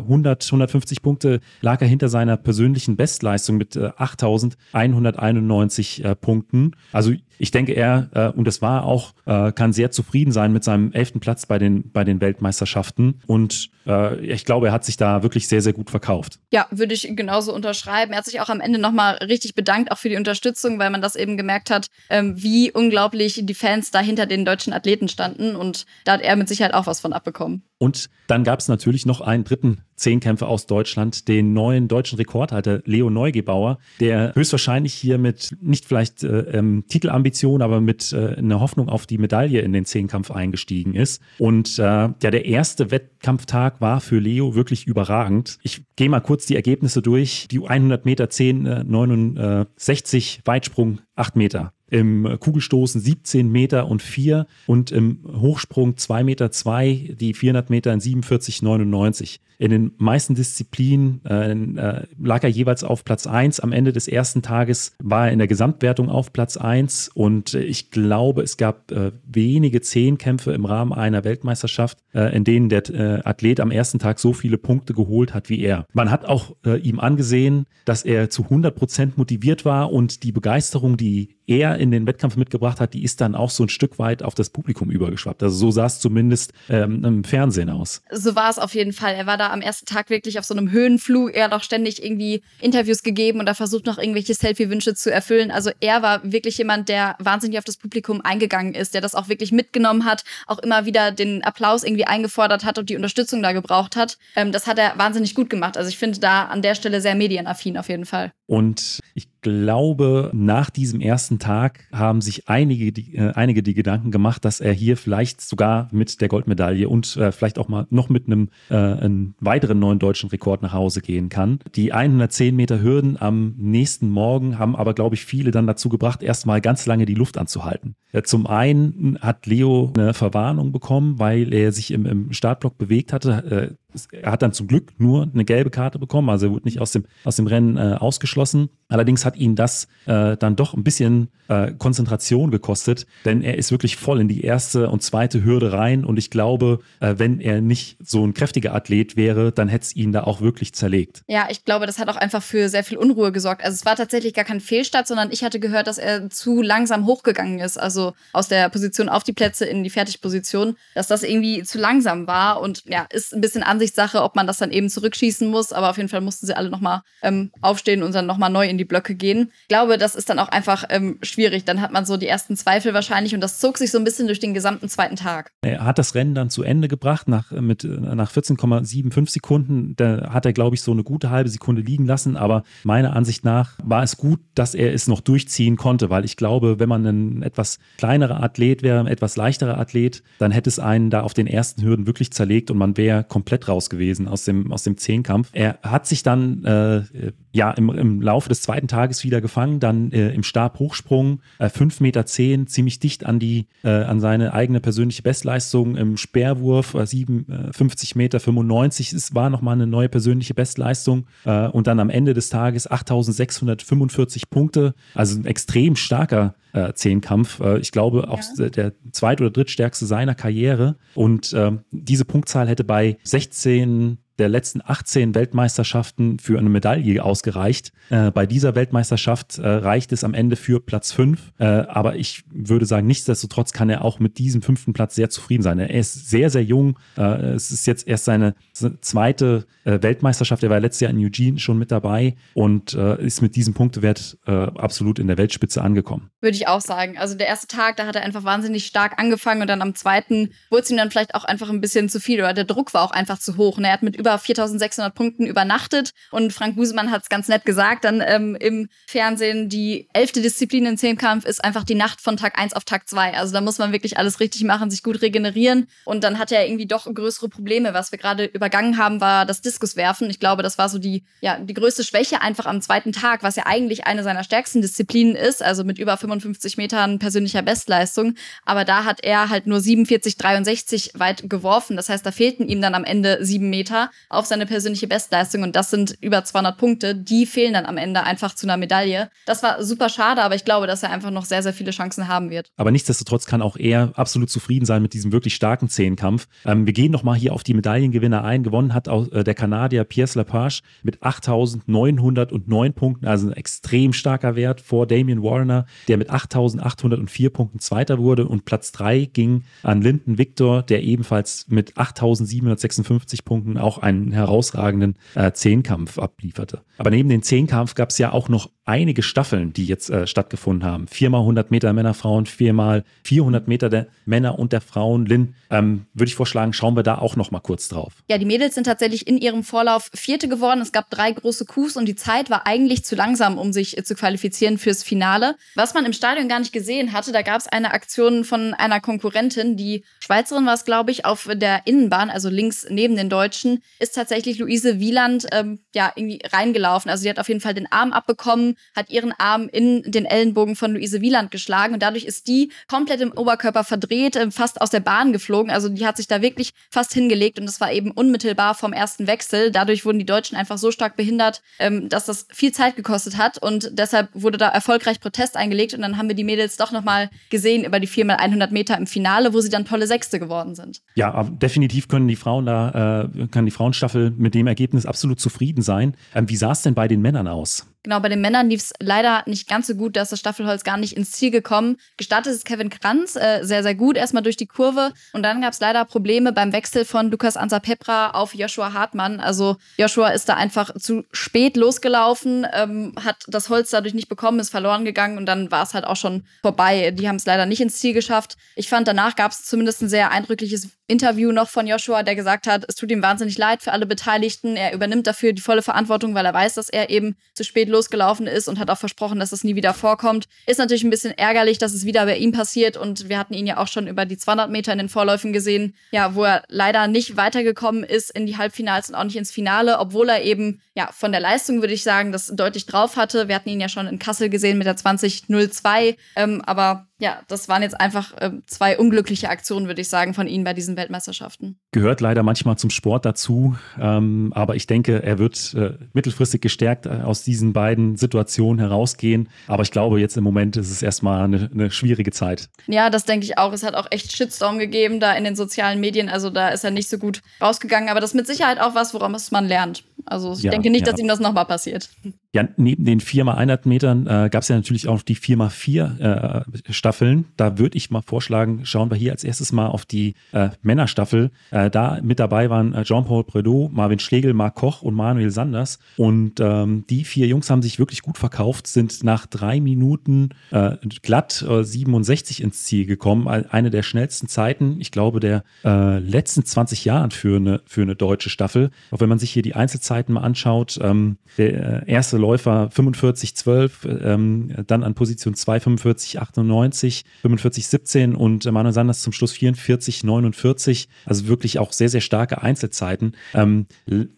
150 0.47 1.01
Punkte, 1.01 1.39
lag 1.61 1.81
er 1.81 1.87
hinter 1.87 2.09
seiner 2.09 2.35
persönlichen 2.37 2.95
Bestleistung 2.95 3.57
mit 3.57 3.75
8.191 3.77 6.03
äh, 6.03 6.15
Punkten. 6.15 6.71
Also 6.91 7.13
ich 7.37 7.51
denke, 7.51 7.73
er, 7.73 8.09
äh, 8.13 8.37
und 8.37 8.45
das 8.45 8.61
war 8.61 8.83
auch, 8.83 9.13
äh, 9.25 9.51
kann 9.51 9.73
sehr 9.73 9.91
zufrieden 9.91 10.31
sein 10.31 10.51
mit 10.53 10.63
seinem 10.63 10.91
elften 10.91 11.19
Platz 11.19 11.45
bei 11.45 11.59
den, 11.59 11.91
bei 11.91 12.03
den 12.03 12.21
Weltmeisterschaften. 12.21 13.21
Und 13.27 13.69
äh, 13.85 14.19
ich 14.19 14.45
glaube, 14.45 14.67
er 14.67 14.73
hat 14.73 14.85
sich 14.85 14.97
da 14.97 15.23
wirklich 15.23 15.47
sehr, 15.47 15.61
sehr 15.61 15.73
gut 15.73 15.89
verkauft. 15.89 16.39
Ja, 16.51 16.67
würde 16.71 16.93
ich 16.93 17.07
genauso 17.15 17.53
unterschreiben. 17.53 18.11
Er 18.13 18.19
hat 18.19 18.25
sich 18.25 18.41
auch 18.41 18.49
am 18.49 18.59
Ende 18.59 18.79
nochmal 18.79 19.15
richtig 19.15 19.55
bedankt, 19.55 19.91
auch 19.91 19.97
für 19.97 20.09
die 20.09 20.17
Unterstützung, 20.17 20.79
weil 20.79 20.89
man 20.89 21.01
das 21.01 21.15
eben 21.15 21.37
gemerkt 21.37 21.69
hat, 21.69 21.87
ähm, 22.09 22.41
wie 22.41 22.71
unglaublich 22.71 23.41
die 23.43 23.53
Fans 23.53 23.91
da 23.91 23.99
hinter 23.99 24.25
den 24.25 24.45
deutschen 24.45 24.73
Athleten 24.73 25.07
standen. 25.07 25.55
Und 25.55 25.85
da 26.05 26.13
hat 26.13 26.21
er 26.21 26.35
mit 26.35 26.47
Sicherheit 26.47 26.73
auch 26.73 26.87
was 26.87 26.99
von 26.99 27.13
abbekommen. 27.13 27.63
Und 27.77 28.09
dann 28.27 28.43
gab 28.43 28.59
es 28.59 28.67
natürlich 28.67 29.05
noch 29.05 29.21
einen 29.21 29.43
dritten 29.43 29.83
Zehnkämpfer 29.97 30.47
aus 30.47 30.67
Deutschland, 30.67 31.27
den 31.27 31.53
neuen 31.53 31.87
deutschen 31.87 32.17
Rekordhalter 32.17 32.81
Leo 32.85 33.09
Neugebauer, 33.09 33.79
der 33.99 34.33
höchstwahrscheinlich 34.35 34.93
hier 34.93 35.17
mit 35.17 35.57
nicht 35.59 35.85
vielleicht 35.85 36.23
äh, 36.23 36.39
ähm, 36.51 36.85
Titelambition, 36.87 37.61
aber 37.61 37.81
mit 37.81 38.13
äh, 38.13 38.35
einer 38.35 38.59
Hoffnung 38.59 38.89
auf 38.89 39.05
die 39.05 39.17
Medaille 39.17 39.61
in 39.61 39.73
den 39.73 39.85
Zehnkampf 39.85 40.31
eingestiegen 40.31 40.93
ist. 40.93 41.21
Und 41.39 41.79
äh, 41.79 41.81
ja, 41.81 42.13
der 42.17 42.45
erste 42.45 42.91
Wettkampftag 42.91 43.81
war 43.81 43.99
für 43.99 44.19
Leo 44.19 44.55
wirklich 44.55 44.87
überragend. 44.87 45.57
Ich 45.63 45.83
gehe 45.95 46.09
mal 46.09 46.21
kurz 46.21 46.45
die 46.45 46.55
Ergebnisse 46.55 47.01
durch. 47.01 47.47
Die 47.49 47.65
100 47.67 48.05
Meter 48.05 48.29
10, 48.29 48.63
69 48.87 50.41
Weitsprung 50.45 50.99
8 51.15 51.35
Meter 51.35 51.73
im 51.89 52.37
Kugelstoßen 52.39 53.01
17 53.01 53.49
Meter 53.49 53.87
und 53.87 54.01
4 54.01 54.47
und 54.65 54.91
im 54.91 55.19
Hochsprung 55.39 55.97
2 55.97 56.23
Meter 56.23 56.51
2, 56.51 57.15
die 57.19 57.33
400 57.33 57.69
Meter 57.69 57.93
in 57.93 57.99
47,99. 57.99 59.39
In 59.59 59.71
den 59.71 59.91
meisten 59.97 60.35
Disziplinen 60.35 61.21
äh, 61.25 61.51
äh, 61.51 62.03
lag 62.19 62.43
er 62.43 62.49
jeweils 62.49 62.83
auf 62.83 63.03
Platz 63.03 63.25
1. 63.25 63.59
Am 63.59 63.71
Ende 63.71 63.91
des 63.91 64.07
ersten 64.07 64.43
Tages 64.43 64.93
war 65.01 65.27
er 65.27 65.33
in 65.33 65.39
der 65.39 65.47
Gesamtwertung 65.47 66.09
auf 66.09 66.31
Platz 66.31 66.57
1 66.57 67.09
und 67.13 67.55
äh, 67.55 67.63
ich 67.63 67.89
glaube, 67.89 68.43
es 68.43 68.57
gab 68.57 68.91
äh, 68.91 69.13
wenige 69.25 69.81
Zehnkämpfe 69.81 70.51
im 70.51 70.65
Rahmen 70.65 70.93
einer 70.93 71.23
Weltmeisterschaft, 71.23 71.97
äh, 72.13 72.35
in 72.35 72.43
denen 72.43 72.69
der 72.69 72.87
äh, 72.89 73.21
Athlet 73.23 73.59
am 73.59 73.71
ersten 73.71 73.97
Tag 73.97 74.19
so 74.19 74.31
viele 74.31 74.59
Punkte 74.59 74.93
geholt 74.93 75.33
hat 75.33 75.49
wie 75.49 75.61
er. 75.61 75.87
Man 75.93 76.11
hat 76.11 76.25
auch 76.25 76.55
ihm 76.63 76.99
angesehen, 76.99 77.65
dass 77.85 78.03
er 78.03 78.29
zu 78.29 78.43
100 78.43 78.75
Prozent 78.75 79.17
motiviert 79.17 79.65
war 79.65 79.91
und 79.91 80.23
die 80.23 80.31
Begeisterung, 80.31 80.97
die 80.97 81.36
er 81.47 81.77
in 81.77 81.91
den 81.91 82.05
Wettkampf 82.05 82.35
mitgebracht 82.35 82.79
hat, 82.79 82.93
die 82.93 83.03
ist 83.03 83.21
dann 83.21 83.33
auch 83.33 83.49
so 83.49 83.63
ein 83.63 83.69
Stück 83.69 83.97
weit 83.97 84.21
auf 84.21 84.35
das 84.35 84.49
Publikum 84.49 84.91
übergeschwappt. 84.91 85.41
Also 85.41 85.55
so 85.55 85.71
sah 85.71 85.85
es 85.85 85.99
zumindest 85.99 86.51
ähm, 86.69 87.03
im 87.03 87.23
Fernsehen 87.23 87.69
aus. 87.69 88.01
So 88.11 88.35
war 88.35 88.49
es 88.49 88.59
auf 88.59 88.75
jeden 88.75 88.93
Fall. 88.93 89.15
Er 89.15 89.25
war 89.25 89.37
da 89.37 89.51
am 89.51 89.61
ersten 89.61 89.85
Tag 89.85 90.09
wirklich 90.09 90.37
auf 90.37 90.45
so 90.45 90.53
einem 90.53 90.71
Höhenflug. 90.71 91.33
Er 91.33 91.45
hat 91.45 91.53
auch 91.53 91.63
ständig 91.63 92.03
irgendwie 92.03 92.43
Interviews 92.59 93.01
gegeben 93.01 93.39
und 93.39 93.45
da 93.45 93.53
versucht 93.53 93.85
noch 93.85 93.97
irgendwelche 93.97 94.33
Selfie-Wünsche 94.33 94.93
zu 94.93 95.11
erfüllen. 95.11 95.49
Also 95.49 95.71
er 95.79 96.01
war 96.01 96.21
wirklich 96.23 96.57
jemand, 96.57 96.89
der 96.89 97.15
wahnsinnig 97.19 97.57
auf 97.57 97.65
das 97.65 97.77
Publikum 97.77 98.21
eingegangen 98.21 98.73
ist, 98.73 98.93
der 98.93 99.01
das 99.01 99.15
auch 99.15 99.29
wirklich 99.29 99.51
mitgenommen 99.51 100.05
hat, 100.05 100.25
auch 100.47 100.59
immer 100.59 100.85
wieder 100.85 101.11
den 101.11 101.43
Applaus 101.43 101.83
irgendwie 101.83 102.05
eingefordert 102.05 102.65
hat 102.65 102.77
und 102.77 102.89
die 102.89 102.95
Unterstützung 102.97 103.41
da 103.41 103.53
gebraucht 103.53 103.95
hat. 103.95 104.17
Ähm, 104.35 104.51
das 104.51 104.67
hat 104.67 104.77
er 104.77 104.97
wahnsinnig 104.97 105.33
gut 105.33 105.49
gemacht. 105.49 105.77
Also 105.77 105.89
ich 105.89 105.97
finde 105.97 106.19
da 106.19 106.45
an 106.45 106.61
der 106.61 106.75
Stelle 106.75 106.99
sehr 106.99 107.15
medienaffin 107.15 107.77
auf 107.77 107.87
jeden 107.87 108.05
Fall. 108.05 108.33
Und 108.47 109.01
ich 109.13 109.27
glaube, 109.41 110.31
nach 110.33 110.69
diesem 110.69 111.01
ersten 111.01 111.37
Tag 111.37 111.85
haben 111.91 112.21
sich 112.21 112.47
einige 112.47 112.93
die, 112.93 113.15
äh, 113.15 113.33
einige 113.33 113.61
die 113.61 113.73
Gedanken 113.73 114.09
gemacht, 114.09 114.45
dass 114.45 114.61
er 114.61 114.71
hier 114.71 114.95
vielleicht 114.95 115.41
sogar 115.41 115.89
mit 115.91 116.21
der 116.21 116.29
Goldmedaille 116.29 116.87
und 116.87 117.17
äh, 117.17 117.33
vielleicht 117.33 117.59
auch 117.59 117.67
mal 117.67 117.87
noch 117.89 118.07
mit 118.07 118.27
einem, 118.27 118.49
äh, 118.69 118.75
einem 118.75 119.35
weiteren 119.39 119.79
neuen 119.79 119.99
deutschen 119.99 120.29
Rekord 120.29 120.61
nach 120.61 120.73
Hause 120.73 121.01
gehen 121.01 121.27
kann. 121.27 121.59
Die 121.75 121.91
110 121.91 122.55
Meter 122.55 122.81
Hürden 122.81 123.21
am 123.21 123.53
nächsten 123.57 124.09
Morgen 124.09 124.57
haben 124.57 124.77
aber, 124.77 124.93
glaube 124.93 125.15
ich, 125.15 125.25
viele 125.25 125.51
dann 125.51 125.67
dazu 125.67 125.89
gebracht, 125.89 126.23
erstmal 126.23 126.61
ganz 126.61 126.85
lange 126.85 127.05
die 127.05 127.15
Luft 127.15 127.37
anzuhalten. 127.37 127.95
Ja, 128.13 128.23
zum 128.23 128.47
einen 128.47 129.17
hat 129.19 129.45
Leo 129.45 129.91
eine 129.93 130.13
Verwarnung 130.13 130.71
bekommen, 130.71 131.19
weil 131.19 131.53
er 131.53 131.73
sich 131.73 131.91
im, 131.91 132.05
im 132.05 132.31
Startblock 132.31 132.77
bewegt 132.77 133.11
hatte. 133.11 133.77
Er 134.11 134.31
hat 134.31 134.41
dann 134.41 134.53
zum 134.53 134.67
Glück 134.67 134.93
nur 134.97 135.29
eine 135.33 135.45
gelbe 135.45 135.69
Karte 135.69 135.99
bekommen, 135.99 136.29
also 136.29 136.47
er 136.47 136.51
wurde 136.51 136.65
nicht 136.65 136.79
aus 136.79 136.91
dem, 136.91 137.05
aus 137.23 137.35
dem 137.35 137.47
Rennen 137.47 137.77
äh, 137.77 137.95
ausgeschlossen. 137.99 138.69
Allerdings 138.89 139.25
hat 139.25 139.35
ihn 139.35 139.55
das 139.55 139.87
äh, 140.05 140.37
dann 140.37 140.55
doch 140.55 140.73
ein 140.73 140.83
bisschen 140.83 141.29
äh, 141.49 141.73
Konzentration 141.73 142.51
gekostet, 142.51 143.05
denn 143.25 143.41
er 143.41 143.57
ist 143.57 143.71
wirklich 143.71 143.97
voll 143.97 144.21
in 144.21 144.27
die 144.27 144.41
erste 144.41 144.89
und 144.89 145.03
zweite 145.03 145.43
Hürde 145.43 145.73
rein 145.73 146.05
und 146.05 146.17
ich 146.17 146.29
glaube, 146.29 146.79
äh, 146.99 147.15
wenn 147.17 147.39
er 147.39 147.61
nicht 147.61 147.97
so 148.01 148.25
ein 148.25 148.33
kräftiger 148.33 148.73
Athlet 148.73 149.17
wäre, 149.17 149.51
dann 149.51 149.67
hätte 149.67 149.85
es 149.85 149.95
ihn 149.95 150.11
da 150.11 150.23
auch 150.23 150.41
wirklich 150.41 150.73
zerlegt. 150.73 151.23
Ja, 151.27 151.47
ich 151.49 151.65
glaube, 151.65 151.85
das 151.85 151.99
hat 151.99 152.09
auch 152.09 152.15
einfach 152.15 152.43
für 152.43 152.69
sehr 152.69 152.83
viel 152.83 152.97
Unruhe 152.97 153.31
gesorgt. 153.31 153.63
Also 153.63 153.75
es 153.75 153.85
war 153.85 153.95
tatsächlich 153.95 154.33
gar 154.33 154.45
kein 154.45 154.61
Fehlstart, 154.61 155.07
sondern 155.07 155.31
ich 155.31 155.43
hatte 155.43 155.59
gehört, 155.59 155.87
dass 155.87 155.97
er 155.97 156.29
zu 156.29 156.61
langsam 156.61 157.05
hochgegangen 157.05 157.59
ist, 157.59 157.77
also 157.77 158.13
aus 158.33 158.47
der 158.47 158.69
Position 158.69 159.09
auf 159.09 159.23
die 159.23 159.33
Plätze 159.33 159.65
in 159.65 159.83
die 159.83 159.89
Fertigposition, 159.89 160.77
dass 160.95 161.07
das 161.07 161.23
irgendwie 161.23 161.63
zu 161.63 161.77
langsam 161.77 162.27
war 162.27 162.61
und 162.61 162.83
ja, 162.85 163.05
ist 163.11 163.33
ein 163.33 163.41
bisschen 163.41 163.63
Ansichtssache, 163.87 164.23
ob 164.23 164.35
man 164.35 164.47
das 164.47 164.57
dann 164.57 164.71
eben 164.71 164.89
zurückschießen 164.89 165.49
muss, 165.49 165.71
aber 165.71 165.89
auf 165.89 165.97
jeden 165.97 166.09
Fall 166.09 166.21
mussten 166.21 166.45
sie 166.45 166.55
alle 166.55 166.69
nochmal 166.69 167.01
ähm, 167.21 167.51
aufstehen 167.61 168.03
und 168.03 168.13
dann 168.13 168.25
nochmal 168.25 168.49
neu 168.49 168.67
in 168.67 168.77
die 168.77 168.85
Blöcke 168.85 169.15
gehen. 169.15 169.51
Ich 169.61 169.67
glaube, 169.69 169.97
das 169.97 170.15
ist 170.15 170.29
dann 170.29 170.39
auch 170.39 170.49
einfach 170.49 170.83
ähm, 170.89 171.19
schwierig. 171.21 171.63
Dann 171.65 171.81
hat 171.81 171.91
man 171.91 172.05
so 172.05 172.17
die 172.17 172.27
ersten 172.27 172.57
Zweifel 172.57 172.93
wahrscheinlich 172.93 173.33
und 173.33 173.41
das 173.41 173.59
zog 173.59 173.77
sich 173.77 173.91
so 173.91 173.97
ein 173.97 174.03
bisschen 174.03 174.27
durch 174.27 174.39
den 174.39 174.53
gesamten 174.53 174.89
zweiten 174.89 175.15
Tag. 175.15 175.51
Er 175.61 175.85
hat 175.85 175.97
das 175.97 176.15
Rennen 176.15 176.35
dann 176.35 176.49
zu 176.49 176.63
Ende 176.63 176.87
gebracht 176.87 177.27
nach, 177.27 177.51
mit, 177.51 177.83
nach 177.83 178.31
14,75 178.31 179.29
Sekunden. 179.29 179.95
Da 179.95 180.31
hat 180.31 180.45
er, 180.45 180.53
glaube 180.53 180.75
ich, 180.75 180.81
so 180.81 180.91
eine 180.91 181.03
gute 181.03 181.29
halbe 181.29 181.49
Sekunde 181.49 181.81
liegen 181.81 182.05
lassen, 182.05 182.35
aber 182.35 182.63
meiner 182.83 183.15
Ansicht 183.15 183.45
nach 183.45 183.77
war 183.83 184.03
es 184.03 184.17
gut, 184.17 184.39
dass 184.55 184.75
er 184.75 184.93
es 184.93 185.07
noch 185.07 185.21
durchziehen 185.21 185.77
konnte, 185.77 186.09
weil 186.09 186.25
ich 186.25 186.35
glaube, 186.35 186.79
wenn 186.79 186.89
man 186.89 187.05
ein 187.05 187.43
etwas 187.43 187.79
kleinerer 187.97 188.43
Athlet 188.43 188.83
wäre, 188.83 188.99
ein 188.99 189.07
etwas 189.07 189.37
leichterer 189.37 189.77
Athlet, 189.77 190.23
dann 190.39 190.51
hätte 190.51 190.69
es 190.69 190.79
einen 190.79 191.09
da 191.09 191.21
auf 191.21 191.33
den 191.33 191.47
ersten 191.47 191.83
Hürden 191.83 192.07
wirklich 192.07 192.31
zerlegt 192.31 192.69
und 192.71 192.77
man 192.77 192.97
wäre 192.97 193.23
komplett 193.23 193.66
raus 193.67 193.89
gewesen 193.89 194.27
aus 194.27 194.45
dem, 194.45 194.71
aus 194.71 194.83
dem 194.83 194.97
Zehnkampf. 194.97 195.49
Er 195.53 195.79
hat 195.83 196.07
sich 196.07 196.23
dann 196.23 196.63
äh, 196.63 197.31
ja 197.57 197.71
im, 197.71 197.89
im 197.89 198.21
Laufe 198.21 198.47
des 198.47 198.61
zweiten 198.61 198.87
Tages 198.87 199.23
wieder 199.23 199.41
gefangen, 199.41 199.79
dann 199.79 200.11
äh, 200.11 200.29
im 200.29 200.43
Stabhochsprung 200.43 201.41
äh, 201.59 201.65
5,10 201.65 202.03
Meter, 202.03 202.25
zehn, 202.25 202.67
ziemlich 202.67 202.99
dicht 202.99 203.25
an 203.25 203.39
die, 203.39 203.67
äh, 203.83 203.89
an 203.89 204.19
seine 204.19 204.53
eigene 204.53 204.79
persönliche 204.79 205.23
Bestleistung, 205.23 205.97
im 205.97 206.15
Speerwurf 206.15 206.93
äh, 206.93 207.05
57 207.05 208.15
Meter 208.15 208.39
95, 208.39 209.11
es 209.11 209.35
war 209.35 209.49
nochmal 209.49 209.73
eine 209.73 209.87
neue 209.87 210.07
persönliche 210.07 210.53
Bestleistung 210.53 211.25
äh, 211.45 211.67
und 211.67 211.87
dann 211.87 211.99
am 211.99 212.09
Ende 212.09 212.33
des 212.33 212.49
Tages 212.49 212.89
8645 212.89 214.49
Punkte, 214.49 214.93
also 215.15 215.37
ein 215.37 215.45
extrem 215.45 215.95
starker 215.95 216.55
äh, 216.73 216.93
Zehnkampf. 216.93 217.59
Äh, 217.59 217.79
ich 217.79 217.91
glaube 217.91 218.29
auch 218.29 218.41
ja. 218.57 218.69
der 218.69 218.93
zweit- 219.11 219.41
oder 219.41 219.49
drittstärkste 219.49 220.05
seiner 220.05 220.35
Karriere 220.35 220.95
und 221.15 221.53
äh, 221.53 221.71
diese 221.91 222.25
Punktzahl 222.25 222.67
hätte 222.67 222.83
bei 222.83 223.17
16 223.23 224.19
der 224.39 224.49
letzten 224.49 224.81
18 224.85 225.35
Weltmeisterschaften 225.35 226.39
für 226.39 226.57
eine 226.59 226.69
Medaille 226.69 227.23
ausgereicht. 227.23 227.91
Äh, 228.09 228.31
bei 228.31 228.45
dieser 228.45 228.75
Weltmeisterschaft 228.75 229.57
äh, 229.57 229.67
reicht 229.67 230.11
es 230.11 230.23
am 230.23 230.33
Ende 230.33 230.55
für 230.55 230.79
Platz 230.79 231.11
5. 231.11 231.53
Äh, 231.57 231.65
aber 231.65 232.15
ich 232.15 232.43
würde 232.51 232.85
sagen, 232.85 233.07
nichtsdestotrotz 233.07 233.71
kann 233.71 233.89
er 233.89 234.03
auch 234.03 234.19
mit 234.19 234.37
diesem 234.37 234.61
fünften 234.61 234.93
Platz 234.93 235.15
sehr 235.15 235.29
zufrieden 235.29 235.63
sein. 235.63 235.79
Er 235.79 235.89
ist 235.89 236.29
sehr, 236.29 236.49
sehr 236.49 236.63
jung. 236.63 236.97
Äh, 237.17 237.21
es 237.21 237.71
ist 237.71 237.87
jetzt 237.87 238.07
erst 238.07 238.25
seine 238.25 238.55
zweite 239.01 239.65
äh, 239.83 240.01
Weltmeisterschaft. 240.01 240.63
Er 240.63 240.69
war 240.69 240.79
letztes 240.79 241.01
Jahr 241.01 241.11
in 241.11 241.17
Eugene 241.17 241.59
schon 241.59 241.77
mit 241.77 241.91
dabei 241.91 242.35
und 242.53 242.93
äh, 242.93 243.21
ist 243.23 243.41
mit 243.41 243.55
diesem 243.55 243.73
Punktewert 243.73 244.37
absolut 244.45 245.19
in 245.19 245.27
der 245.27 245.37
Weltspitze 245.37 245.81
angekommen. 245.81 246.29
Würde 246.41 246.55
ich 246.55 246.67
auch 246.67 246.81
sagen. 246.81 247.17
Also 247.17 247.35
der 247.35 247.47
erste 247.47 247.67
Tag, 247.67 247.97
da 247.97 248.05
hat 248.05 248.15
er 248.15 248.23
einfach 248.23 248.43
wahnsinnig 248.43 248.85
stark 248.85 249.19
angefangen 249.19 249.61
und 249.61 249.67
dann 249.67 249.81
am 249.81 249.95
zweiten 249.95 250.51
wurde 250.69 250.83
es 250.83 250.89
ihm 250.89 250.97
dann 250.97 251.11
vielleicht 251.11 251.35
auch 251.35 251.43
einfach 251.43 251.69
ein 251.69 251.81
bisschen 251.81 252.09
zu 252.09 252.19
viel 252.19 252.39
oder 252.39 252.53
der 252.53 252.63
Druck 252.63 252.93
war 252.93 253.03
auch 253.03 253.11
einfach 253.11 253.39
zu 253.39 253.57
hoch. 253.57 253.77
Und 253.77 253.85
er 253.85 253.93
hat 253.93 254.03
mit 254.03 254.15
über 254.15 254.26
über 254.27 254.37
4600 254.37 255.15
Punkten 255.15 255.45
übernachtet. 255.45 256.11
Und 256.31 256.51
Frank 256.51 256.75
Busemann 256.75 257.11
hat 257.11 257.23
es 257.23 257.29
ganz 257.29 257.47
nett 257.47 257.63
gesagt 257.63 258.03
dann 258.03 258.21
ähm, 258.25 258.55
im 258.55 258.89
Fernsehen, 259.07 259.69
die 259.69 260.07
elfte 260.11 260.41
Disziplin 260.41 260.85
im 260.85 260.97
Zehnkampf 260.97 261.45
ist 261.45 261.63
einfach 261.63 261.85
die 261.85 261.95
Nacht 261.95 262.19
von 262.19 262.35
Tag 262.35 262.59
1 262.59 262.73
auf 262.73 262.83
Tag 262.83 263.07
2. 263.07 263.37
Also 263.37 263.53
da 263.53 263.61
muss 263.61 263.77
man 263.77 263.93
wirklich 263.93 264.17
alles 264.17 264.41
richtig 264.41 264.63
machen, 264.65 264.89
sich 264.89 265.01
gut 265.01 265.21
regenerieren. 265.21 265.87
Und 266.03 266.25
dann 266.25 266.39
hat 266.39 266.51
er 266.51 266.65
irgendwie 266.65 266.87
doch 266.87 267.05
größere 267.11 267.47
Probleme. 267.47 267.93
Was 267.93 268.11
wir 268.11 268.19
gerade 268.19 268.45
übergangen 268.45 268.97
haben, 268.97 269.21
war 269.21 269.45
das 269.45 269.61
Diskuswerfen. 269.61 270.29
Ich 270.29 270.39
glaube, 270.39 270.61
das 270.61 270.77
war 270.77 270.89
so 270.89 270.99
die, 270.99 271.23
ja, 271.39 271.57
die 271.57 271.73
größte 271.73 272.03
Schwäche 272.03 272.41
einfach 272.41 272.65
am 272.65 272.81
zweiten 272.81 273.13
Tag, 273.13 273.43
was 273.43 273.55
ja 273.55 273.65
eigentlich 273.65 274.05
eine 274.05 274.23
seiner 274.23 274.43
stärksten 274.43 274.81
Disziplinen 274.81 275.35
ist, 275.35 275.63
also 275.63 275.85
mit 275.85 275.99
über 275.99 276.17
55 276.17 276.75
Metern 276.75 277.19
persönlicher 277.19 277.61
Bestleistung. 277.61 278.35
Aber 278.65 278.83
da 278.83 279.05
hat 279.05 279.23
er 279.23 279.49
halt 279.49 279.67
nur 279.67 279.79
47, 279.79 280.35
63 280.35 281.11
weit 281.15 281.49
geworfen. 281.49 281.95
Das 281.95 282.09
heißt, 282.09 282.25
da 282.25 282.31
fehlten 282.31 282.67
ihm 282.67 282.81
dann 282.81 282.93
am 282.93 283.05
Ende 283.05 283.37
sieben 283.45 283.69
Meter 283.69 284.11
auf 284.29 284.45
seine 284.45 284.65
persönliche 284.65 285.07
Bestleistung 285.07 285.63
und 285.63 285.75
das 285.75 285.89
sind 285.89 286.17
über 286.21 286.43
200 286.43 286.77
Punkte. 286.77 287.15
Die 287.15 287.45
fehlen 287.45 287.73
dann 287.73 287.85
am 287.85 287.97
Ende 287.97 288.23
einfach 288.23 288.55
zu 288.55 288.65
einer 288.65 288.77
Medaille. 288.77 289.29
Das 289.45 289.63
war 289.63 289.83
super 289.83 290.09
schade, 290.09 290.41
aber 290.43 290.55
ich 290.55 290.65
glaube, 290.65 290.87
dass 290.87 291.03
er 291.03 291.11
einfach 291.11 291.31
noch 291.31 291.45
sehr, 291.45 291.63
sehr 291.63 291.73
viele 291.73 291.91
Chancen 291.91 292.27
haben 292.27 292.49
wird. 292.49 292.71
Aber 292.75 292.91
nichtsdestotrotz 292.91 293.45
kann 293.45 293.61
auch 293.61 293.77
er 293.77 294.11
absolut 294.15 294.49
zufrieden 294.49 294.85
sein 294.85 295.01
mit 295.01 295.13
diesem 295.13 295.31
wirklich 295.31 295.55
starken 295.55 295.89
Zehnkampf. 295.89 296.47
Ähm, 296.65 296.85
wir 296.85 296.93
gehen 296.93 297.11
nochmal 297.11 297.37
hier 297.37 297.53
auf 297.53 297.63
die 297.63 297.73
Medaillengewinner 297.73 298.43
ein. 298.43 298.63
Gewonnen 298.63 298.93
hat 298.93 299.07
auch 299.07 299.31
äh, 299.31 299.43
der 299.43 299.55
Kanadier 299.55 300.03
Pierre 300.03 300.27
Lapage 300.35 300.81
mit 301.03 301.23
8.909 301.23 302.91
Punkten, 302.91 303.27
also 303.27 303.47
ein 303.47 303.53
extrem 303.53 304.13
starker 304.13 304.55
Wert 304.55 304.81
vor 304.81 305.07
Damien 305.07 305.43
Warner, 305.43 305.85
der 306.07 306.17
mit 306.17 306.31
8.804 306.31 307.49
Punkten 307.49 307.79
Zweiter 307.79 308.17
wurde 308.17 308.47
und 308.47 308.65
Platz 308.65 308.91
3 308.91 309.25
ging 309.25 309.63
an 309.83 310.01
Linden 310.01 310.37
Victor, 310.37 310.83
der 310.83 311.03
ebenfalls 311.03 311.65
mit 311.69 311.93
8.756 311.93 313.43
Punkten 313.43 313.77
auch 313.77 313.99
einen 314.07 314.31
herausragenden 314.31 315.15
äh, 315.35 315.51
Zehnkampf 315.51 316.17
ablieferte. 316.17 316.83
Aber 316.97 317.09
neben 317.09 317.29
dem 317.29 317.43
Zehnkampf 317.43 317.95
gab 317.95 318.09
es 318.09 318.17
ja 318.17 318.31
auch 318.31 318.49
noch 318.49 318.69
einige 318.87 319.21
Staffeln, 319.21 319.73
die 319.73 319.85
jetzt 319.85 320.09
äh, 320.09 320.25
stattgefunden 320.25 320.89
haben. 320.89 321.07
Viermal 321.07 321.41
100 321.41 321.71
Meter 321.71 321.91
Männer, 321.91 322.13
Frauen, 322.13 322.45
viermal 322.45 323.03
400 323.25 323.67
Meter 323.67 323.89
der 323.89 324.07
Männer 324.25 324.57
und 324.57 324.71
der 324.71 324.81
Frauen. 324.81 325.25
Lynn, 325.25 325.55
ähm, 325.69 326.05
würde 326.13 326.29
ich 326.29 326.35
vorschlagen, 326.35 326.71
schauen 326.71 326.95
wir 326.95 327.03
da 327.03 327.17
auch 327.17 327.35
noch 327.35 327.51
mal 327.51 327.59
kurz 327.59 327.89
drauf. 327.89 328.13
Ja, 328.29 328.37
die 328.37 328.45
Mädels 328.45 328.75
sind 328.75 328.85
tatsächlich 328.85 329.27
in 329.27 329.37
ihrem 329.37 329.63
Vorlauf 329.63 330.09
Vierte 330.13 330.47
geworden. 330.47 330.79
Es 330.79 330.93
gab 330.93 331.09
drei 331.09 331.31
große 331.31 331.65
Coups 331.65 331.97
und 331.97 332.05
die 332.05 332.15
Zeit 332.15 332.49
war 332.49 332.65
eigentlich 332.65 333.03
zu 333.03 333.15
langsam, 333.15 333.57
um 333.57 333.73
sich 333.73 333.97
äh, 333.97 334.03
zu 334.03 334.15
qualifizieren 334.15 334.77
fürs 334.77 335.03
Finale. 335.03 335.55
Was 335.75 335.93
man 335.93 336.05
im 336.05 336.13
Stadion 336.13 336.47
gar 336.47 336.59
nicht 336.59 336.71
gesehen 336.71 337.11
hatte, 337.11 337.33
da 337.33 337.41
gab 337.41 337.59
es 337.59 337.67
eine 337.67 337.93
Aktion 337.93 338.45
von 338.45 338.73
einer 338.73 339.01
Konkurrentin, 339.01 339.75
die 339.75 340.05
Schweizerin 340.21 340.65
war 340.65 340.75
es, 340.75 340.85
glaube 340.85 341.11
ich, 341.11 341.25
auf 341.25 341.49
der 341.53 341.81
Innenbahn, 341.85 342.29
also 342.29 342.47
links 342.47 342.87
neben 342.89 343.17
den 343.17 343.29
Deutschen, 343.29 343.79
ist 343.99 344.15
tatsächlich 344.15 344.59
Luise 344.59 345.01
Wieland 345.01 345.45
ähm, 345.51 345.79
ja 345.93 346.13
irgendwie 346.15 346.39
reingelaufen. 346.53 347.11
Also 347.11 347.23
sie 347.23 347.29
hat 347.29 347.39
auf 347.39 347.49
jeden 347.49 347.59
Fall 347.59 347.73
den 347.73 347.91
Arm 347.91 348.13
abbekommen 348.13 348.76
hat 348.95 349.09
ihren 349.09 349.33
Arm 349.37 349.69
in 349.69 350.03
den 350.03 350.25
Ellenbogen 350.25 350.75
von 350.75 350.93
Luise 350.93 351.21
Wieland 351.21 351.51
geschlagen 351.51 351.93
und 351.93 352.03
dadurch 352.03 352.25
ist 352.25 352.47
die 352.47 352.71
komplett 352.87 353.21
im 353.21 353.31
Oberkörper 353.31 353.83
verdreht, 353.83 354.35
äh, 354.35 354.51
fast 354.51 354.81
aus 354.81 354.89
der 354.89 354.99
Bahn 354.99 355.33
geflogen. 355.33 355.71
Also 355.71 355.89
die 355.89 356.05
hat 356.05 356.17
sich 356.17 356.27
da 356.27 356.41
wirklich 356.41 356.71
fast 356.89 357.13
hingelegt 357.13 357.59
und 357.59 357.65
das 357.65 357.81
war 357.81 357.91
eben 357.91 358.11
unmittelbar 358.11 358.75
vom 358.75 358.93
ersten 358.93 359.27
Wechsel. 359.27 359.71
Dadurch 359.71 360.05
wurden 360.05 360.19
die 360.19 360.25
Deutschen 360.25 360.57
einfach 360.57 360.77
so 360.77 360.91
stark 360.91 361.15
behindert, 361.15 361.61
ähm, 361.79 362.09
dass 362.09 362.25
das 362.25 362.47
viel 362.51 362.71
Zeit 362.71 362.95
gekostet 362.95 363.37
hat 363.37 363.57
und 363.57 363.91
deshalb 363.93 364.29
wurde 364.33 364.57
da 364.57 364.69
erfolgreich 364.69 365.19
Protest 365.19 365.57
eingelegt 365.57 365.93
und 365.93 366.01
dann 366.01 366.17
haben 366.17 366.27
wir 366.27 366.35
die 366.35 366.43
Mädels 366.43 366.77
doch 366.77 366.91
nochmal 366.91 367.29
gesehen 367.49 367.85
über 367.85 367.99
die 367.99 368.07
4x100 368.07 368.71
Meter 368.71 368.97
im 368.97 369.07
Finale, 369.07 369.53
wo 369.53 369.61
sie 369.61 369.69
dann 369.69 369.85
tolle 369.85 370.07
Sechste 370.07 370.39
geworden 370.39 370.75
sind. 370.75 371.01
Ja, 371.15 371.43
definitiv 371.43 372.07
können 372.07 372.27
die 372.27 372.35
Frauen 372.35 372.65
da, 372.65 373.29
äh, 373.35 373.47
kann 373.47 373.65
die 373.65 373.71
Frauenstaffel 373.71 374.31
mit 374.31 374.53
dem 374.53 374.67
Ergebnis 374.67 375.05
absolut 375.05 375.39
zufrieden 375.39 375.81
sein. 375.81 376.15
Ähm, 376.35 376.49
wie 376.49 376.55
sah 376.55 376.71
es 376.71 376.81
denn 376.81 376.93
bei 376.93 377.07
den 377.07 377.21
Männern 377.21 377.47
aus? 377.47 377.87
Genau, 378.03 378.19
bei 378.19 378.29
den 378.29 378.39
Männern 378.39 378.69
lief 378.69 378.81
es 378.81 378.93
leider 378.99 379.43
nicht 379.47 379.67
ganz 379.67 379.87
so 379.87 379.95
gut, 379.95 380.15
da 380.15 380.21
ist 380.21 380.31
das 380.31 380.39
Staffelholz 380.39 380.83
gar 380.83 380.97
nicht 380.97 381.17
ins 381.17 381.31
Ziel 381.31 381.51
gekommen. 381.51 381.97
Gestartet 382.15 382.53
ist 382.53 382.65
Kevin 382.65 382.89
Kranz 382.89 383.35
äh, 383.35 383.63
sehr, 383.63 383.83
sehr 383.83 383.95
gut, 383.95 384.15
erstmal 384.15 384.43
durch 384.43 384.55
die 384.55 384.65
Kurve. 384.65 385.11
Und 385.33 385.43
dann 385.43 385.61
gab 385.61 385.73
es 385.73 385.79
leider 385.79 386.05
Probleme 386.05 386.53
beim 386.53 386.71
Wechsel 386.71 387.03
von 387.03 387.29
Lukas 387.29 387.57
Ansa-Pepra 387.57 388.31
auf 388.31 388.55
Joshua 388.55 388.93
Hartmann. 388.93 389.39
Also 389.39 389.75
Joshua 389.97 390.29
ist 390.29 390.47
da 390.47 390.55
einfach 390.55 390.93
zu 390.97 391.25
spät 391.31 391.75
losgelaufen, 391.75 392.65
ähm, 392.71 393.13
hat 393.21 393.43
das 393.47 393.69
Holz 393.69 393.89
dadurch 393.89 394.13
nicht 394.13 394.29
bekommen, 394.29 394.59
ist 394.59 394.69
verloren 394.69 395.03
gegangen 395.03 395.37
und 395.37 395.45
dann 395.45 395.69
war 395.71 395.83
es 395.83 395.93
halt 395.93 396.05
auch 396.05 396.15
schon 396.15 396.45
vorbei. 396.61 397.11
Die 397.11 397.27
haben 397.27 397.35
es 397.35 397.45
leider 397.45 397.65
nicht 397.65 397.81
ins 397.81 397.99
Ziel 397.99 398.13
geschafft. 398.13 398.55
Ich 398.75 398.87
fand, 398.87 399.07
danach 399.07 399.35
gab 399.35 399.51
es 399.51 399.65
zumindest 399.65 400.01
ein 400.01 400.09
sehr 400.09 400.31
eindrückliches 400.31 400.89
Interview 401.07 401.51
noch 401.51 401.69
von 401.69 401.87
Joshua, 401.87 402.23
der 402.23 402.35
gesagt 402.35 402.67
hat, 402.67 402.85
es 402.87 402.95
tut 402.95 403.11
ihm 403.11 403.21
wahnsinnig 403.21 403.57
leid 403.57 403.81
für 403.81 403.93
alle 403.93 404.05
Beteiligten. 404.05 404.75
Er 404.75 404.93
übernimmt 404.93 405.25
dafür 405.25 405.53
die 405.53 405.61
volle 405.61 405.81
Verantwortung, 405.81 406.35
weil 406.35 406.45
er 406.45 406.53
weiß, 406.53 406.75
dass 406.75 406.89
er 406.89 407.09
eben 407.09 407.35
zu 407.53 407.63
spät 407.63 407.86
losgelaufen 407.87 408.47
ist 408.47 408.67
und 408.67 408.79
hat 408.79 408.89
auch 408.89 408.97
versprochen, 408.97 409.39
dass 409.39 409.49
das 409.49 409.63
nie 409.63 409.75
wieder 409.75 409.93
vorkommt. 409.93 410.47
Ist 410.65 410.79
natürlich 410.79 411.03
ein 411.03 411.09
bisschen 411.09 411.37
ärgerlich, 411.37 411.77
dass 411.77 411.93
es 411.93 412.05
wieder 412.05 412.25
bei 412.25 412.37
ihm 412.37 412.51
passiert 412.51 412.97
und 412.97 413.29
wir 413.29 413.37
hatten 413.37 413.53
ihn 413.53 413.67
ja 413.67 413.77
auch 413.77 413.87
schon 413.87 414.07
über 414.07 414.25
die 414.25 414.37
200 414.37 414.69
Meter 414.69 414.91
in 414.91 414.99
den 414.99 415.09
Vorläufen 415.09 415.53
gesehen, 415.53 415.95
ja, 416.11 416.35
wo 416.35 416.43
er 416.43 416.63
leider 416.67 417.07
nicht 417.07 417.37
weitergekommen 417.37 418.03
ist 418.03 418.31
in 418.31 418.45
die 418.45 418.57
Halbfinals 418.57 419.09
und 419.09 419.15
auch 419.15 419.23
nicht 419.23 419.35
ins 419.35 419.51
Finale, 419.51 419.99
obwohl 419.99 420.29
er 420.29 420.43
eben, 420.43 420.81
ja, 420.97 421.11
von 421.11 421.31
der 421.31 421.39
Leistung 421.39 421.81
würde 421.81 421.93
ich 421.93 422.01
sagen, 422.01 422.31
das 422.31 422.47
deutlich 422.47 422.87
drauf 422.87 423.17
hatte. 423.17 423.47
Wir 423.47 423.53
hatten 423.53 423.69
ihn 423.69 423.79
ja 423.79 423.87
schon 423.87 424.07
in 424.07 424.17
Kassel 424.17 424.49
gesehen 424.49 424.79
mit 424.79 424.87
der 424.87 424.97
2002, 424.97 426.17
ähm, 426.35 426.63
aber 426.65 427.05
ja, 427.19 427.41
das 427.47 427.69
waren 427.69 427.83
jetzt 427.83 427.99
einfach 427.99 428.33
äh, 428.37 428.51
zwei 428.65 428.97
unglückliche 428.97 429.49
Aktionen, 429.49 429.87
würde 429.87 430.01
ich 430.01 430.09
sagen, 430.09 430.33
von 430.33 430.47
Ihnen 430.47 430.63
bei 430.63 430.73
diesen 430.73 430.97
Weltmeisterschaften. 430.97 431.79
Gehört 431.91 432.21
leider 432.21 432.41
manchmal 432.41 432.77
zum 432.77 432.89
Sport 432.89 433.25
dazu, 433.25 433.75
ähm, 433.99 434.51
aber 434.55 434.75
ich 434.75 434.85
denke, 434.87 435.21
er 435.23 435.39
wird 435.39 435.73
äh, 435.75 435.93
mittelfristig 436.13 436.61
gestärkt 436.61 437.05
äh, 437.05 437.21
aus 437.23 437.43
diesen 437.43 437.73
beiden 437.73 438.17
Situationen 438.17 438.79
herausgehen. 438.79 439.49
Aber 439.67 439.83
ich 439.83 439.91
glaube, 439.91 440.19
jetzt 440.19 440.37
im 440.37 440.43
Moment 440.43 440.77
ist 440.77 440.91
es 440.91 441.01
erstmal 441.03 441.43
eine, 441.43 441.69
eine 441.71 441.91
schwierige 441.91 442.31
Zeit. 442.31 442.69
Ja, 442.87 443.09
das 443.09 443.25
denke 443.25 443.45
ich 443.45 443.57
auch. 443.57 443.73
Es 443.73 443.83
hat 443.83 443.95
auch 443.95 444.07
echt 444.11 444.35
Shitstorm 444.35 444.77
gegeben 444.77 445.19
da 445.19 445.33
in 445.33 445.43
den 445.43 445.55
sozialen 445.55 445.99
Medien. 445.99 446.29
Also 446.29 446.51
da 446.51 446.69
ist 446.69 446.83
er 446.83 446.91
nicht 446.91 447.09
so 447.09 447.17
gut 447.17 447.41
rausgegangen. 447.61 448.09
Aber 448.09 448.19
das 448.19 448.31
ist 448.31 448.35
mit 448.35 448.47
Sicherheit 448.47 448.79
auch 448.79 448.93
was, 448.93 449.13
woran 449.13 449.35
man 449.51 449.67
lernt. 449.67 450.03
Also 450.25 450.53
ich 450.53 450.63
ja, 450.63 450.71
denke 450.71 450.86
nicht, 450.89 451.05
ja. 451.05 451.11
dass 451.11 451.19
ihm 451.19 451.27
das 451.27 451.39
nochmal 451.39 451.65
passiert. 451.65 452.09
Ja, 452.53 452.67
neben 452.77 453.03
den 453.03 453.19
4x100 453.19 453.87
Metern 453.87 454.25
äh, 454.25 454.49
gab 454.49 454.61
es 454.61 454.69
ja 454.69 454.75
natürlich 454.77 455.07
auch 455.07 455.21
die 455.21 455.35
4x4 455.35 456.19
äh, 456.19 456.93
Staffeln. 456.93 457.45
Da 457.57 457.77
würde 457.77 457.97
ich 457.97 458.09
mal 458.09 458.21
vorschlagen, 458.21 458.85
schauen 458.85 459.11
wir 459.11 459.17
hier 459.17 459.33
als 459.33 459.43
erstes 459.43 459.73
mal 459.73 459.87
auf 459.87 460.05
die 460.05 460.35
äh, 460.53 460.69
Männerstaffel. 460.81 461.51
Äh, 461.71 461.89
da 461.89 462.19
mit 462.23 462.39
dabei 462.39 462.69
waren 462.69 462.93
äh, 462.93 463.03
Jean-Paul 463.03 463.43
Predot, 463.43 463.91
Marvin 463.91 464.19
Schlegel, 464.19 464.53
Marc 464.53 464.75
Koch 464.75 465.01
und 465.01 465.13
Manuel 465.13 465.51
Sanders. 465.51 465.99
Und 466.15 466.59
ähm, 466.61 467.03
die 467.09 467.25
vier 467.25 467.47
Jungs 467.47 467.69
haben 467.69 467.81
sich 467.81 467.99
wirklich 467.99 468.21
gut 468.21 468.37
verkauft, 468.37 468.87
sind 468.87 469.23
nach 469.23 469.45
drei 469.45 469.81
Minuten 469.81 470.49
äh, 470.71 470.95
glatt 471.21 471.65
67 471.67 472.63
ins 472.63 472.83
Ziel 472.83 473.05
gekommen. 473.05 473.47
Eine 473.47 473.89
der 473.89 474.03
schnellsten 474.03 474.47
Zeiten, 474.47 474.97
ich 474.99 475.11
glaube, 475.11 475.39
der 475.39 475.63
letzten 475.83 476.65
20 476.65 477.05
Jahren 477.05 477.31
für 477.31 477.57
eine, 477.57 477.81
für 477.85 478.01
eine 478.01 478.15
deutsche 478.15 478.49
Staffel. 478.49 478.91
Auch 479.11 479.19
wenn 479.19 479.29
man 479.29 479.39
sich 479.39 479.51
hier 479.51 479.63
die 479.63 479.75
Einzelzeiten 479.75 480.33
mal 480.33 480.41
anschaut, 480.41 480.99
ähm, 481.01 481.37
der 481.57 482.07
erste 482.07 482.36
Läufer 482.37 482.89
45,12, 482.93 484.23
ähm, 484.23 484.73
dann 484.87 485.03
an 485.03 485.13
Position 485.13 485.55
2 485.55 485.77
45,98, 485.77 487.23
45,17 487.43 488.33
und 488.33 488.65
Manuel 488.71 488.93
Sanders 488.93 489.21
zum 489.21 489.33
Schluss 489.33 489.53
44,49. 489.53 491.07
Also 491.25 491.47
wirklich 491.47 491.79
auch 491.79 491.91
sehr, 491.93 492.09
sehr 492.09 492.21
starke 492.21 492.61
Einzelzeiten. 492.61 493.33
Ähm, 493.53 493.87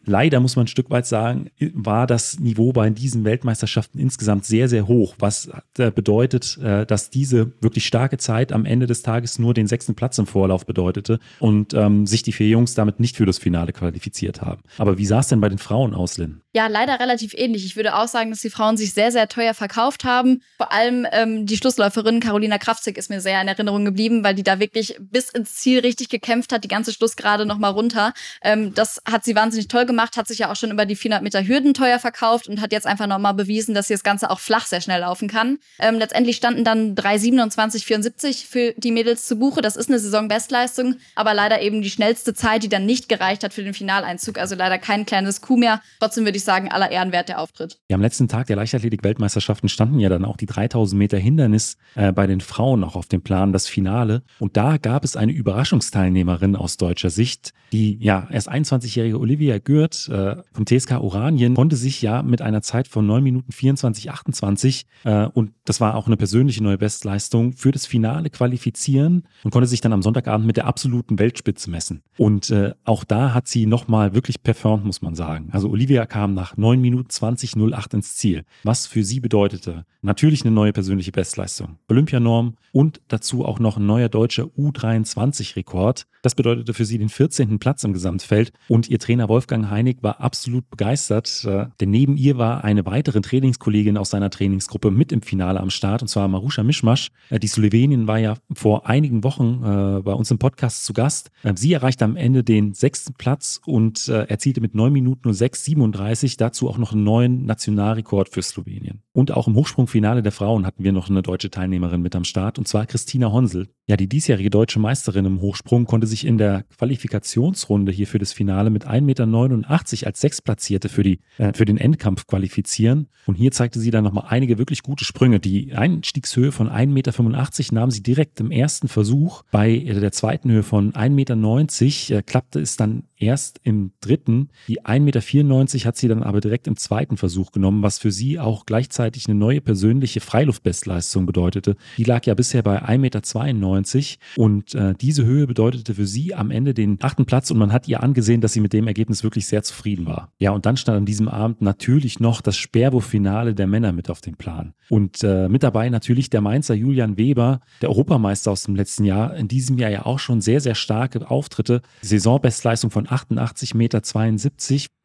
leider 0.06 0.40
muss 0.40 0.56
man 0.56 0.66
ein 0.66 0.68
Stück 0.68 0.90
weit 0.90 1.06
sagen, 1.06 1.50
war 1.74 2.08
das 2.08 2.40
Niveau 2.40 2.72
bei 2.72 2.90
diesen 2.90 3.24
Weltmeisterschaften 3.24 4.00
insgesamt 4.00 4.46
sehr, 4.46 4.68
sehr 4.70 4.88
hoch, 4.88 5.16
was 5.20 5.50
äh, 5.78 5.92
bedeutet, 5.92 6.58
äh, 6.58 6.86
dass 6.86 7.10
diese 7.10 7.52
wirklich 7.62 7.86
starke 7.86 8.18
Zeit 8.18 8.52
am 8.52 8.66
Ende 8.66 8.88
des 8.88 9.02
Tages 9.02 9.40
nur 9.40 9.54
den 9.54 9.68
sechsten 9.68 9.96
Platz 9.96 10.18
im 10.18 10.28
Vorlauf 10.28 10.66
bedeutete 10.66 11.20
und 11.40 11.74
ähm, 11.74 12.06
sich 12.06 12.24
die 12.24 12.32
vier 12.32 12.48
Jungs 12.48 12.74
damit 12.74 13.00
nicht 13.00 13.18
für 13.18 13.26
das 13.26 13.38
Finale 13.38 13.74
qualifiziert 13.74 14.42
haben. 14.42 14.62
Aber 14.78 14.98
wie 14.98 15.06
sah 15.06 15.20
es 15.20 15.28
denn 15.28 15.42
bei 15.42 15.50
den 15.50 15.58
Frauen 15.58 15.94
aus, 15.94 16.18
Lynn? 16.18 16.42
Ja, 16.54 16.68
leider 16.68 17.00
relativ 17.00 17.34
ähnlich. 17.36 17.64
Ich 17.66 17.76
würde 17.76 17.89
auch 17.96 18.08
sagen, 18.08 18.30
dass 18.30 18.42
die 18.42 18.50
Frauen 18.50 18.78
sich 18.78 18.94
sehr, 18.94 19.12
sehr 19.12 19.28
teuer 19.28 19.54
verkauft 19.54 20.04
haben. 20.04 20.42
Vor 20.58 20.72
allem 20.72 21.08
ähm, 21.12 21.46
die 21.46 21.58
Schlussläuferin 21.58 22.20
Carolina 22.20 22.58
Kraftzig 22.58 22.98
ist 22.98 23.10
mir 23.10 23.22
sehr 23.22 23.42
in 23.42 23.48
Erinnerung 23.48 23.86
geblieben, 23.86 24.24
weil 24.24 24.36
die 24.36 24.44
da 24.44 24.60
wirklich 24.60 24.96
bis 25.00 25.30
ins 25.30 25.56
Ziel 25.56 25.80
richtig 25.80 26.10
gekämpft 26.10 26.52
hat, 26.52 26.64
die 26.64 26.68
ganze 26.68 26.94
Schlussgerade 26.94 27.46
nochmal 27.46 27.72
runter. 27.72 28.14
Ähm, 28.44 28.74
das 28.74 29.02
hat 29.10 29.26
sie 29.26 29.36
wahnsinnig 29.36 29.68
toll 29.68 29.86
gemacht, 29.86 30.18
hat 30.18 30.28
sich 30.28 30.40
ja 30.40 30.52
auch 30.52 30.56
schon 30.56 30.72
über 30.72 30.86
die 30.86 30.96
400 30.96 31.24
Meter 31.24 31.46
Hürden 31.46 31.74
teuer 31.74 32.00
verkauft 32.00 32.48
und 32.48 32.62
hat 32.62 32.72
jetzt 32.72 32.88
einfach 32.88 33.08
nochmal 33.08 33.34
bewiesen, 33.34 33.74
dass 33.74 33.88
sie 33.88 33.94
das 33.94 34.04
Ganze 34.04 34.30
auch 34.30 34.40
flach 34.40 34.66
sehr 34.66 34.82
schnell 34.82 35.02
laufen 35.02 35.28
kann. 35.28 35.60
Ähm, 35.80 35.96
letztendlich 35.96 36.38
standen 36.38 36.64
dann 36.64 36.96
3,27,74 36.96 38.46
für 38.46 38.74
die 38.78 38.92
Mädels 38.92 39.26
zu 39.26 39.38
Buche. 39.38 39.62
Das 39.62 39.76
ist 39.76 39.90
eine 39.90 40.00
Saisonbestleistung, 40.00 40.96
aber 41.16 41.34
leider 41.34 41.62
eben 41.62 41.82
die 41.82 41.90
schnellste 41.90 42.34
Zeit, 42.34 42.64
die 42.64 42.70
dann 42.70 42.86
nicht 42.86 43.10
gereicht 43.10 43.44
hat 43.44 43.54
für 43.54 43.64
den 43.64 43.74
Finaleinzug. 43.74 44.38
Also 44.38 44.56
leider 44.56 44.78
kein 44.78 45.06
kleines 45.06 45.42
Coup 45.42 45.58
mehr. 45.58 45.82
Trotzdem 46.00 46.26
würde 46.26 46.38
ich 46.38 46.44
sagen, 46.44 46.72
aller 46.72 46.92
Ehrenwert 46.92 47.30
der 47.30 47.40
Auftritt. 47.40 47.79
Ja, 47.92 47.96
am 47.96 48.02
letzten 48.02 48.28
Tag 48.28 48.46
der 48.46 48.56
Leichtathletik-Weltmeisterschaften 48.56 49.68
standen 49.68 50.00
ja 50.00 50.10
dann 50.10 50.24
auch 50.24 50.38
die 50.38 50.46
3000 50.46 50.96
Meter 50.96 51.18
Hindernis 51.18 51.76
äh, 51.96 52.12
bei 52.12 52.28
den 52.28 52.40
Frauen 52.40 52.84
auch 52.84 52.96
auf 52.96 53.08
dem 53.08 53.24
Plan, 53.24 53.52
das 53.52 53.68
Finale. 53.68 54.22
Und 54.38 54.58
da 54.58 54.78
gab 54.78 55.04
es 55.04 55.16
eine 55.16 55.32
Überraschungsteilnehmerin 55.32 56.56
aus 56.56 56.78
deutscher 56.78 57.10
Sicht, 57.10 57.52
die 57.72 57.98
ja 58.00 58.28
erst 58.30 58.48
21-jährige 58.52 59.20
Olivia 59.20 59.58
Gürt 59.58 60.08
äh, 60.08 60.36
vom 60.54 60.68
TSK 60.68 61.00
Oranien 61.00 61.56
konnte 61.56 61.76
sich 61.76 62.00
ja 62.04 62.22
mit 62.22 62.44
einer 62.44 62.62
Zeit 62.62 62.88
von 62.88 63.08
9 63.08 63.24
Minuten 63.24 63.52
24, 63.52 64.12
28 64.12 64.86
äh, 65.06 65.26
und 65.26 65.54
das 65.66 65.82
war 65.82 65.96
auch 65.96 66.06
eine 66.06 66.18
persönliche 66.18 66.62
neue 66.62 66.78
Bestleistung 66.78 67.54
für 67.54 67.72
das 67.72 67.88
Finale 67.88 68.30
qualifizieren 68.30 69.24
und 69.44 69.50
konnte 69.50 69.68
sich 69.68 69.82
dann 69.82 69.94
am 69.94 70.04
Sonntagabend 70.04 70.46
mit 70.46 70.58
der 70.58 70.68
absoluten 70.68 71.18
Weltspitze 71.18 71.72
messen. 71.72 72.04
Und 72.18 72.52
äh, 72.52 72.74
auch 72.86 73.04
da 73.04 73.34
hat 73.34 73.48
sie 73.48 73.66
nochmal 73.66 74.14
wirklich 74.14 74.44
performt, 74.44 74.86
muss 74.86 75.02
man 75.02 75.16
sagen. 75.16 75.50
Also 75.54 75.70
Olivia 75.70 76.06
kam 76.06 76.36
nach 76.36 76.56
9 76.56 76.80
Minuten 76.80 77.10
20, 77.10 77.56
08 77.56 77.79
ins 77.88 78.16
Ziel, 78.16 78.46
was 78.64 78.88
für 78.88 79.04
sie 79.04 79.20
bedeutete 79.20 79.86
natürlich 80.02 80.44
eine 80.44 80.52
neue 80.52 80.74
persönliche 80.74 81.12
Bestleistung, 81.12 81.78
Olympianorm 81.90 82.56
und 82.72 83.02
dazu 83.08 83.46
auch 83.46 83.60
noch 83.60 83.78
ein 83.78 83.86
neuer 83.86 84.10
deutscher 84.10 84.44
U23-Rekord. 84.44 86.06
Das 86.22 86.36
bedeutete 86.36 86.74
für 86.74 86.86
sie 86.86 86.98
den 86.98 87.10
14. 87.10 87.60
Platz 87.60 87.84
im 87.84 87.94
Gesamtfeld 87.94 88.52
und 88.68 88.90
ihr 88.90 89.00
Trainer 89.00 89.30
Wolfgang 89.30 89.70
Heinig 89.70 89.98
war 90.02 90.20
absolut 90.22 90.70
begeistert, 90.70 91.46
äh, 91.46 91.68
denn 91.80 91.92
neben 91.92 92.18
ihr 92.18 92.38
war 92.38 92.64
eine 92.64 92.86
weitere 92.86 93.22
Trainingskollegin 93.22 93.98
aus 93.98 94.10
seiner 94.10 94.30
Trainingsgruppe 94.30 94.92
mit 94.92 95.12
im 95.12 95.22
Finale 95.22 95.60
am 95.60 95.70
Start 95.70 96.02
und 96.02 96.08
zwar 96.08 96.28
Marusha 96.28 96.64
Mischmasch. 96.64 97.12
Äh, 97.30 97.40
die 97.40 97.48
Slowenin 97.48 98.08
war 98.08 98.20
ja 98.20 98.36
vor 98.54 98.88
einigen 98.88 99.24
Wochen 99.24 99.62
äh, 99.64 100.02
bei 100.02 100.14
uns 100.14 100.30
im 100.32 100.40
Podcast 100.40 100.86
zu 100.86 100.94
Gast. 100.94 101.32
Sie 101.56 101.74
erreichte 101.74 102.06
am 102.06 102.16
Ende 102.16 102.44
den 102.44 102.74
sechsten 102.74 103.14
Platz 103.14 103.62
und 103.66 104.08
erzielte 104.08 104.62
mit 104.62 104.76
9 104.76 104.92
Minuten 104.92 105.30
6,37 105.30 106.38
dazu 106.38 106.70
auch 106.70 106.78
noch 106.78 106.92
einen 106.92 107.04
neuen 107.04 107.46
Nationalrekord 107.70 108.30
für 108.30 108.42
Slowenien. 108.42 109.02
Und 109.14 109.32
auch 109.32 109.48
im 109.48 109.56
Hochsprungfinale 109.56 110.22
der 110.22 110.32
Frauen 110.32 110.66
hatten 110.66 110.84
wir 110.84 110.92
noch 110.92 111.10
eine 111.10 111.22
deutsche 111.22 111.50
Teilnehmerin 111.50 112.02
mit 112.02 112.16
am 112.16 112.24
Start, 112.24 112.58
und 112.58 112.68
zwar 112.68 112.86
Christina 112.86 113.32
Honsel. 113.32 113.68
Ja, 113.88 113.98
die 113.98 114.08
diesjährige 114.08 114.50
deutsche 114.50 114.80
Meisterin 114.80 115.26
im 115.26 115.42
Hochsprung 115.42 115.86
konnte 115.86 116.08
sich 116.08 116.26
in 116.26 116.38
der 116.38 116.64
Qualifikationsrunde 116.78 117.92
hier 117.92 118.08
für 118.08 118.20
das 118.20 118.34
Finale 118.34 118.70
mit 118.70 118.88
1,89 118.88 119.02
Meter 119.02 120.08
als 120.08 120.22
Sechsplatzierte 120.22 120.90
für, 120.90 121.04
die, 121.04 121.20
äh, 121.38 121.54
für 121.54 121.66
den 121.66 121.78
Endkampf 121.78 122.28
qualifizieren. 122.28 123.08
Und 123.26 123.36
hier 123.36 123.52
zeigte 123.52 123.80
sie 123.80 123.92
dann 123.92 124.04
nochmal 124.04 124.26
einige 124.30 124.58
wirklich 124.58 124.84
gute 124.84 125.06
Sprünge. 125.06 125.40
Die 125.40 125.74
Einstiegshöhe 125.74 126.52
von 126.52 126.70
1,85 126.70 126.90
Meter 126.94 127.74
nahm 127.74 127.92
sie 127.92 128.04
direkt 128.04 128.40
im 128.40 128.52
ersten 128.52 128.88
Versuch. 128.88 129.44
Bei 129.52 129.78
der 129.80 130.12
zweiten 130.12 130.52
Höhe 130.52 130.64
von 130.64 130.94
1,90 130.94 131.10
Meter 131.10 132.18
äh, 132.18 132.22
klappte 132.22 132.60
es 132.60 132.78
dann 132.78 133.04
erst 133.20 133.60
im 133.64 133.92
dritten. 134.02 134.50
Die 134.68 134.82
1,94 134.82 135.74
Meter 135.74 135.88
hat 135.88 135.98
sie 135.98 136.08
dann 136.08 136.24
aber 136.24 136.42
direkt 136.42 136.68
im 136.68 136.78
zweiten 136.78 137.18
Versuch 137.18 137.52
genommen, 137.52 137.84
was 137.84 138.00
für 138.00 138.12
sie 138.12 138.40
auch 138.40 138.66
gleichzeitig 138.66 139.28
eine 139.28 139.36
neue 139.36 139.62
persönliche 139.62 140.22
Freiluftbestleistung 140.22 141.26
bedeutete. 141.26 141.76
Die 141.98 142.04
lag 142.04 142.26
ja 142.26 142.34
bisher 142.34 142.64
bei 142.64 142.82
1,92 142.84 142.98
Meter 142.98 144.42
und 144.42 144.74
äh, 144.74 144.94
diese 145.00 145.26
Höhe 145.26 145.48
bedeutete 145.48 145.96
für 145.96 146.08
sie 146.08 146.34
am 146.34 146.52
Ende 146.52 146.74
den 146.74 146.98
achten 147.02 147.26
Platz 147.26 147.52
und 147.52 147.58
man 147.58 147.74
hat 147.74 147.88
ihr 147.88 148.02
angesehen, 148.02 148.42
dass 148.42 148.54
sie 148.54 148.62
mit 148.62 148.74
dem 148.74 148.88
Ergebnis 148.88 149.24
wirklich 149.24 149.48
sehr 149.48 149.64
zufrieden 149.64 150.06
war. 150.06 150.32
Ja, 150.40 150.52
und 150.52 150.66
dann 150.66 150.78
stand 150.78 150.98
an 150.98 151.06
diesem 151.06 151.28
Abend 151.28 151.62
natürlich 151.62 152.20
noch 152.20 152.42
das 152.42 152.58
Sperrwurffinale 152.58 153.54
der 153.54 153.68
Männer 153.68 153.92
mit 153.92 154.10
auf 154.10 154.22
dem 154.22 154.36
Plan. 154.36 154.74
Und 154.90 155.24
äh, 155.24 155.50
mit 155.50 155.64
dabei 155.64 155.90
natürlich 155.90 156.30
der 156.30 156.42
Mainzer 156.42 156.74
Julian 156.74 157.18
Weber, 157.18 157.60
der 157.82 157.90
Europameister 157.90 158.52
aus 158.52 158.64
dem 158.64 158.76
letzten 158.76 159.04
Jahr, 159.04 159.36
in 159.36 159.48
diesem 159.48 159.78
Jahr 159.78 159.92
ja 159.92 160.06
auch 160.06 160.20
schon 160.20 160.42
sehr, 160.42 160.62
sehr 160.62 160.76
starke 160.76 161.30
Auftritte. 161.30 161.82
Saisonbestleistung 162.02 162.92
von 162.92 163.09
88,72 163.10 163.76
Meter, 163.76 164.02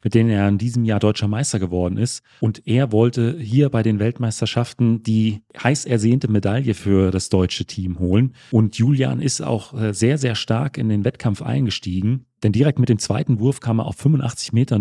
mit 0.02 0.14
denen 0.14 0.30
er 0.30 0.48
in 0.48 0.58
diesem 0.58 0.84
Jahr 0.84 1.00
deutscher 1.00 1.28
Meister 1.28 1.58
geworden 1.58 1.96
ist. 1.96 2.22
Und 2.40 2.66
er 2.66 2.92
wollte 2.92 3.38
hier 3.38 3.70
bei 3.70 3.82
den 3.82 3.98
Weltmeisterschaften 3.98 5.02
die 5.02 5.42
heiß 5.62 5.86
ersehnte 5.86 6.28
Medaille 6.28 6.74
für 6.74 7.10
das 7.10 7.28
deutsche 7.28 7.64
Team 7.64 7.98
holen. 7.98 8.34
Und 8.50 8.76
Julian 8.76 9.20
ist 9.20 9.40
auch 9.40 9.72
äh, 9.74 9.94
sehr, 9.94 10.18
sehr 10.18 10.34
stark 10.34 10.78
in 10.78 10.88
den 10.88 11.04
Wettkampf 11.04 11.42
eingestiegen. 11.42 12.26
Denn 12.44 12.52
direkt 12.52 12.78
mit 12.78 12.90
dem 12.90 12.98
zweiten 12.98 13.40
Wurf 13.40 13.60
kam 13.60 13.80
er 13.80 13.86
auf 13.86 13.96
85,79 13.96 14.52
Meter, 14.52 14.78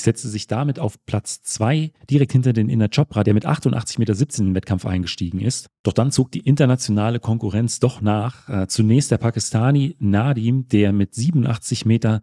setzte 0.00 0.28
sich 0.28 0.46
damit 0.46 0.78
auf 0.78 0.96
Platz 1.04 1.42
2 1.42 1.92
direkt 2.08 2.32
hinter 2.32 2.54
den 2.54 2.70
Inner 2.70 2.88
Chopra, 2.88 3.22
der 3.22 3.34
mit 3.34 3.46
88,17 3.46 3.98
Meter 3.98 4.14
in 4.38 4.46
den 4.46 4.54
Wettkampf 4.54 4.86
eingestiegen 4.86 5.40
ist. 5.40 5.68
Doch 5.82 5.92
dann 5.92 6.10
zog 6.10 6.32
die 6.32 6.40
internationale 6.40 7.20
Konkurrenz 7.20 7.80
doch 7.80 8.00
nach. 8.00 8.48
Äh, 8.48 8.66
zunächst 8.66 9.10
der 9.10 9.18
Pakistani 9.18 9.94
Nadim, 9.98 10.68
der 10.68 10.94
mit 10.94 11.12
87,82 11.12 11.86
Meter 11.86 12.22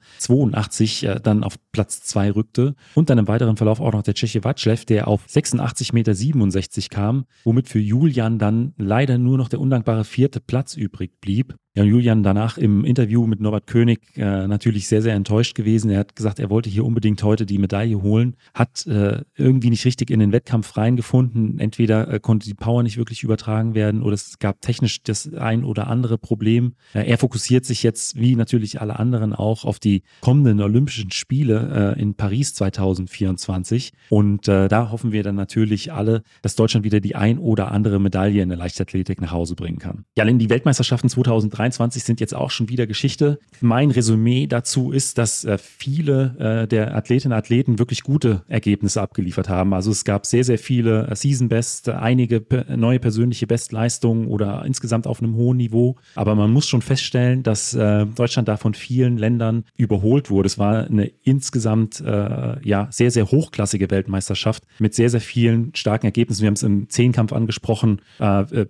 äh, 1.03 1.21
dann 1.21 1.43
auf 1.43 1.53
Platz 1.71 2.01
2 2.01 2.31
rückte. 2.31 2.73
Und 2.95 3.11
dann 3.11 3.19
im 3.19 3.27
weiteren 3.27 3.57
Verlauf 3.57 3.79
auch 3.79 3.93
noch 3.93 4.01
der 4.01 4.15
Tscheche 4.15 4.43
Watschlev, 4.43 4.85
der 4.85 5.07
auf 5.07 5.27
86,67 5.27 5.93
Meter 5.93 6.89
kam, 6.89 7.25
womit 7.43 7.69
für 7.69 7.79
Julian 7.79 8.39
dann 8.39 8.73
leider 8.77 9.19
nur 9.19 9.37
noch 9.37 9.49
der 9.49 9.61
undankbare 9.61 10.03
vierte 10.03 10.39
Platz 10.39 10.75
übrig 10.75 11.21
blieb. 11.21 11.55
Ja, 11.75 11.83
Julian 11.83 12.21
danach 12.21 12.59
im 12.59 12.85
Interview 12.85 13.25
mit 13.25 13.41
Norbert 13.41 13.65
König 13.65 13.99
äh, 14.15 14.45
natürlich 14.45 14.87
sehr, 14.87 15.01
sehr 15.01 15.15
enttäuscht 15.15 15.55
gewesen. 15.55 15.89
Er 15.89 16.01
hat 16.01 16.15
gesagt, 16.15 16.37
er 16.37 16.51
wollte 16.51 16.69
hier 16.69 16.85
unbedingt 16.85 17.23
heute 17.23 17.47
die 17.47 17.57
Medaille 17.57 17.99
holen, 17.99 18.35
hat 18.53 18.85
äh, 18.85 19.21
irgendwie 19.35 19.71
nicht 19.71 19.83
richtig 19.83 20.11
in 20.11 20.19
den 20.19 20.31
Wettkampf 20.31 20.77
reingefunden. 20.77 21.57
Entweder 21.57 22.13
äh, 22.13 22.19
konnte 22.19 22.45
die 22.45 22.53
Power 22.53 22.83
nicht 22.83 22.97
wirklich 22.97 23.23
übertragen 23.23 23.73
werden 23.73 24.03
oder 24.03 24.13
es 24.13 24.37
gab 24.37 24.61
technisch 24.61 25.01
das 25.01 25.33
ein 25.33 25.63
oder 25.63 25.87
andere 25.87 26.19
Problem. 26.19 26.75
Er 26.93 27.17
fokussiert 27.17 27.65
sich 27.65 27.81
jetzt, 27.81 28.19
wie 28.19 28.35
natürlich 28.35 28.79
alle 28.79 28.99
anderen 28.99 29.33
auch, 29.33 29.65
auf 29.65 29.79
die 29.79 30.03
kommenden 30.21 30.61
Olympischen 30.61 31.09
Spiele 31.09 31.95
äh, 31.97 31.99
in 31.99 32.13
Paris 32.13 32.53
2024. 32.53 33.93
Und 34.09 34.47
äh, 34.47 34.67
da 34.67 34.91
hoffen 34.91 35.11
wir 35.11 35.23
dann 35.23 35.33
natürlich 35.33 35.91
alle, 35.91 36.21
dass 36.43 36.55
Deutschland 36.55 36.85
wieder 36.85 36.99
die 36.99 37.15
ein 37.15 37.39
oder 37.39 37.71
andere 37.71 37.99
Medaille 37.99 38.43
in 38.43 38.49
der 38.49 38.59
Leichtathletik 38.59 39.19
nach 39.21 39.31
Hause 39.31 39.55
bringen 39.55 39.79
kann. 39.79 40.05
Ja, 40.15 40.23
in 40.23 40.37
die 40.37 40.51
Weltmeisterschaften 40.51 41.09
2023 41.09 41.62
23 41.63 42.03
sind 42.03 42.19
jetzt 42.19 42.35
auch 42.35 42.51
schon 42.51 42.67
wieder 42.67 42.87
Geschichte. 42.87 43.39
Mein 43.61 43.91
Resümee 43.91 44.47
dazu 44.47 44.91
ist, 44.91 45.17
dass 45.17 45.45
äh, 45.45 45.57
viele 45.57 46.63
äh, 46.63 46.67
der 46.67 46.95
Athletinnen 46.95 47.33
und 47.33 47.37
Athleten 47.37 47.79
wirklich 47.79 48.03
gute 48.03 48.43
Ergebnisse 48.49 49.01
abgeliefert 49.01 49.47
haben. 49.47 49.73
Also 49.73 49.91
es 49.91 50.03
gab 50.03 50.25
sehr, 50.25 50.43
sehr 50.43 50.57
viele 50.57 51.07
äh, 51.07 51.15
Season 51.15 51.47
Best, 51.47 51.87
einige 51.87 52.43
neue 52.75 52.99
persönliche 52.99 53.47
Bestleistungen 53.47 54.27
oder 54.27 54.65
insgesamt 54.65 55.07
auf 55.07 55.21
einem 55.21 55.35
hohen 55.35 55.57
Niveau. 55.57 55.95
Aber 56.15 56.35
man 56.35 56.51
muss 56.51 56.67
schon 56.67 56.81
feststellen, 56.81 57.43
dass 57.43 57.71
Deutschland 57.71 58.47
da 58.47 58.57
von 58.57 58.73
vielen 58.73 59.17
Ländern 59.17 59.63
überholt 59.77 60.29
wurde. 60.29 60.47
Es 60.47 60.57
war 60.57 60.85
eine 60.85 61.11
insgesamt 61.23 62.03
ja 62.05 62.87
sehr, 62.91 63.11
sehr 63.11 63.31
hochklassige 63.31 63.89
Weltmeisterschaft 63.89 64.63
mit 64.79 64.93
sehr, 64.93 65.09
sehr 65.09 65.21
vielen 65.21 65.73
starken 65.75 66.07
Ergebnissen. 66.07 66.41
Wir 66.41 66.47
haben 66.47 66.53
es 66.53 66.63
im 66.63 66.89
Zehnkampf 66.89 67.33
angesprochen, 67.33 68.01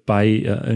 bei 0.06 0.28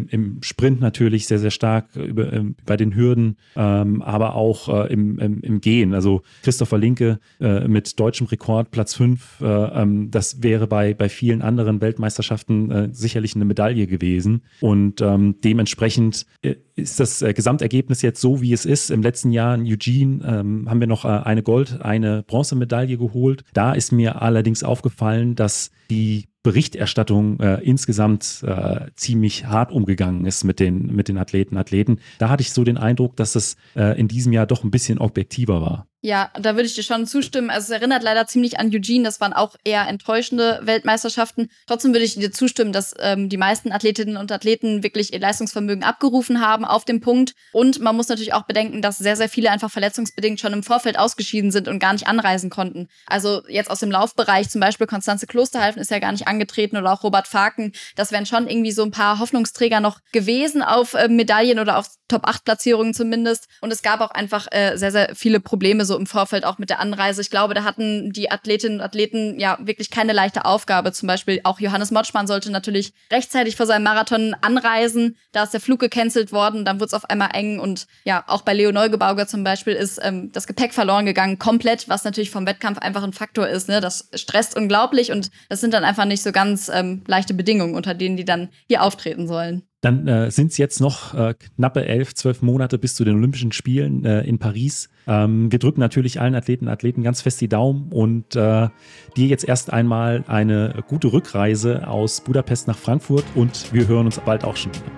im 0.09 0.39
Sprint 0.41 0.79
natürlich 0.79 1.27
sehr, 1.27 1.39
sehr 1.39 1.51
stark 1.51 1.89
über, 2.07 2.31
äh, 2.33 2.43
bei 2.65 2.77
den 2.77 2.95
Hürden, 2.95 3.37
ähm, 3.55 4.01
aber 4.01 4.35
auch 4.35 4.69
äh, 4.69 4.93
im, 4.93 5.19
im, 5.19 5.41
im, 5.41 5.61
Gehen. 5.61 5.93
Also 5.93 6.21
Christopher 6.43 6.77
Linke 6.77 7.19
äh, 7.39 7.67
mit 7.67 7.99
deutschem 7.99 8.27
Rekord 8.27 8.71
Platz 8.71 8.95
5, 8.95 9.41
äh, 9.41 9.45
ähm, 9.45 10.11
das 10.11 10.43
wäre 10.43 10.67
bei, 10.67 10.93
bei 10.93 11.09
vielen 11.09 11.41
anderen 11.41 11.81
Weltmeisterschaften 11.81 12.71
äh, 12.71 12.89
sicherlich 12.91 13.35
eine 13.35 13.45
Medaille 13.45 13.87
gewesen. 13.87 14.43
Und 14.61 15.01
ähm, 15.01 15.35
dementsprechend 15.43 16.25
äh, 16.41 16.55
ist 16.75 16.99
das 16.99 17.19
Gesamtergebnis 17.19 18.01
jetzt 18.01 18.21
so, 18.21 18.41
wie 18.41 18.53
es 18.53 18.65
ist. 18.65 18.91
Im 18.91 19.01
letzten 19.01 19.31
Jahr 19.31 19.55
in 19.55 19.65
Eugene 19.65 20.23
ähm, 20.23 20.69
haben 20.69 20.79
wir 20.79 20.87
noch 20.87 21.05
eine 21.05 21.41
Gold-, 21.41 21.81
eine 21.81 22.23
Bronzemedaille 22.23 22.97
geholt. 22.97 23.43
Da 23.53 23.73
ist 23.73 23.91
mir 23.91 24.21
allerdings 24.21 24.63
aufgefallen, 24.63 25.33
dass 25.33 25.71
die 25.89 26.25
Berichterstattung 26.47 27.41
äh, 27.41 27.55
insgesamt 27.55 28.41
äh, 28.47 28.85
ziemlich 28.95 29.47
hart 29.47 29.69
umgegangen 29.69 30.25
ist 30.25 30.45
mit 30.45 30.61
den, 30.61 30.95
mit 30.95 31.09
den 31.09 31.17
Athleten, 31.17 31.57
Athleten. 31.57 31.99
Da 32.19 32.29
hatte 32.29 32.39
ich 32.39 32.53
so 32.53 32.63
den 32.63 32.77
Eindruck, 32.77 33.17
dass 33.17 33.35
es 33.35 33.57
äh, 33.75 33.99
in 33.99 34.07
diesem 34.07 34.31
Jahr 34.31 34.45
doch 34.45 34.63
ein 34.63 34.71
bisschen 34.71 34.97
objektiver 34.97 35.59
war. 35.59 35.87
Ja, 36.01 36.29
da 36.39 36.55
würde 36.55 36.67
ich 36.67 36.75
dir 36.75 36.83
schon 36.83 37.07
zustimmen. 37.07 37.49
Also 37.49 37.65
es 37.65 37.69
erinnert 37.71 38.03
leider 38.03 38.27
ziemlich 38.27 38.59
an 38.59 38.67
Eugene. 38.67 39.03
Das 39.03 39.19
waren 39.19 39.33
auch 39.33 39.55
eher 39.63 39.87
enttäuschende 39.87 40.59
Weltmeisterschaften. 40.61 41.49
Trotzdem 41.65 41.91
würde 41.91 42.05
ich 42.05 42.13
dir 42.13 42.31
zustimmen, 42.31 42.71
dass 42.71 42.93
ähm, 42.99 43.29
die 43.29 43.37
meisten 43.37 43.71
Athletinnen 43.71 44.15
und 44.15 44.31
Athleten 44.31 44.83
wirklich 44.83 45.11
ihr 45.11 45.19
Leistungsvermögen 45.19 45.83
abgerufen 45.83 46.39
haben 46.39 46.65
auf 46.65 46.85
dem 46.85 47.01
Punkt. 47.01 47.33
Und 47.51 47.79
man 47.79 47.95
muss 47.95 48.09
natürlich 48.09 48.33
auch 48.33 48.43
bedenken, 48.43 48.83
dass 48.83 48.99
sehr, 48.99 49.15
sehr 49.15 49.27
viele 49.27 49.49
einfach 49.49 49.71
verletzungsbedingt 49.71 50.39
schon 50.39 50.53
im 50.53 50.61
Vorfeld 50.61 50.99
ausgeschieden 50.99 51.49
sind 51.49 51.67
und 51.67 51.79
gar 51.79 51.93
nicht 51.93 52.05
anreisen 52.05 52.51
konnten. 52.51 52.89
Also 53.07 53.41
jetzt 53.47 53.71
aus 53.71 53.79
dem 53.79 53.89
Laufbereich, 53.89 54.49
zum 54.49 54.61
Beispiel 54.61 54.85
Konstanze 54.85 55.25
Klosterhalfen 55.25 55.81
ist 55.81 55.89
ja 55.89 55.97
gar 55.97 56.11
nicht 56.11 56.27
angetreten 56.27 56.77
oder 56.77 56.93
auch 56.93 57.03
Robert 57.03 57.27
Faken. 57.27 57.73
Das 57.95 58.11
wären 58.11 58.27
schon 58.27 58.47
irgendwie 58.47 58.71
so 58.71 58.83
ein 58.83 58.91
paar 58.91 59.17
Hoffnungsträger 59.17 59.79
noch 59.79 59.99
gewesen 60.11 60.61
auf 60.61 60.93
äh, 60.93 61.07
Medaillen 61.07 61.57
oder 61.57 61.79
auf 61.79 61.87
Top-8-Platzierungen 62.07 62.93
zumindest. 62.93 63.47
Und 63.61 63.73
es 63.73 63.81
gab 63.81 64.01
auch 64.01 64.11
einfach 64.11 64.47
äh, 64.51 64.77
sehr, 64.77 64.91
sehr 64.91 65.15
viele 65.15 65.39
Probleme 65.39 65.86
so 65.87 65.97
im 65.97 66.05
Vorfeld 66.05 66.45
auch 66.45 66.57
mit 66.59 66.69
der 66.69 66.79
Anreise. 66.79 67.21
Ich 67.21 67.29
glaube, 67.29 67.53
da 67.53 67.63
hatten 67.63 68.11
die 68.11 68.29
Athletinnen 68.29 68.79
und 68.79 68.85
Athleten 68.85 69.39
ja 69.39 69.57
wirklich 69.59 69.89
keine 69.89 70.13
leichte 70.13 70.45
Aufgabe. 70.45 70.91
Zum 70.91 71.07
Beispiel 71.07 71.41
auch 71.43 71.59
Johannes 71.59 71.91
Motschmann 71.91 72.27
sollte 72.27 72.51
natürlich 72.51 72.93
rechtzeitig 73.11 73.55
vor 73.55 73.65
seinem 73.65 73.83
Marathon 73.83 74.35
anreisen. 74.41 75.17
Da 75.31 75.43
ist 75.43 75.53
der 75.53 75.61
Flug 75.61 75.79
gecancelt 75.79 76.31
worden, 76.31 76.65
dann 76.65 76.79
wurde 76.79 76.87
es 76.87 76.93
auf 76.93 77.09
einmal 77.09 77.29
eng 77.33 77.59
und 77.59 77.87
ja, 78.03 78.23
auch 78.27 78.41
bei 78.41 78.53
Leo 78.53 78.71
Neugebauger 78.71 79.27
zum 79.27 79.43
Beispiel 79.43 79.73
ist 79.73 79.99
ähm, 80.03 80.31
das 80.31 80.47
Gepäck 80.47 80.73
verloren 80.73 81.05
gegangen, 81.05 81.39
komplett, 81.39 81.89
was 81.89 82.03
natürlich 82.03 82.29
vom 82.29 82.45
Wettkampf 82.45 82.79
einfach 82.79 83.03
ein 83.03 83.13
Faktor 83.13 83.47
ist. 83.47 83.69
Ne? 83.69 83.81
Das 83.81 84.09
stresst 84.13 84.55
unglaublich 84.55 85.11
und 85.11 85.31
das 85.49 85.61
sind 85.61 85.73
dann 85.73 85.83
einfach 85.83 86.05
nicht 86.05 86.21
so 86.21 86.31
ganz 86.31 86.69
ähm, 86.69 87.03
leichte 87.07 87.33
Bedingungen, 87.33 87.75
unter 87.75 87.93
denen 87.93 88.17
die 88.17 88.25
dann 88.25 88.49
hier 88.67 88.83
auftreten 88.83 89.27
sollen. 89.27 89.63
Dann 89.81 90.07
äh, 90.07 90.31
sind 90.31 90.51
es 90.51 90.57
jetzt 90.57 90.81
noch 90.81 91.13
äh, 91.13 91.35
knappe 91.55 91.85
elf, 91.85 92.15
zwölf 92.15 92.41
Monate 92.41 92.79
bis 92.79 92.95
zu 92.95 93.05
den 93.05 93.15
Olympischen 93.15 93.51
Spielen 93.51 94.03
äh, 94.05 94.21
in 94.21 94.39
Paris. 94.39 94.89
Ähm, 95.05 95.51
wir 95.51 95.59
drücken 95.59 95.79
natürlich 95.79 96.19
allen 96.19 96.33
Athleten 96.33 96.65
und 96.65 96.71
Athleten 96.71 97.03
ganz 97.03 97.21
fest 97.21 97.39
die 97.41 97.47
Daumen 97.47 97.91
und 97.91 98.35
äh, 98.35 98.69
dir 99.15 99.27
jetzt 99.27 99.47
erst 99.47 99.71
einmal 99.71 100.23
eine 100.27 100.83
gute 100.87 101.13
Rückreise 101.13 101.87
aus 101.87 102.21
Budapest 102.21 102.67
nach 102.67 102.77
Frankfurt 102.77 103.23
und 103.35 103.71
wir 103.71 103.87
hören 103.87 104.07
uns 104.07 104.19
bald 104.19 104.43
auch 104.43 104.55
schon 104.55 104.73
wieder. 104.73 104.91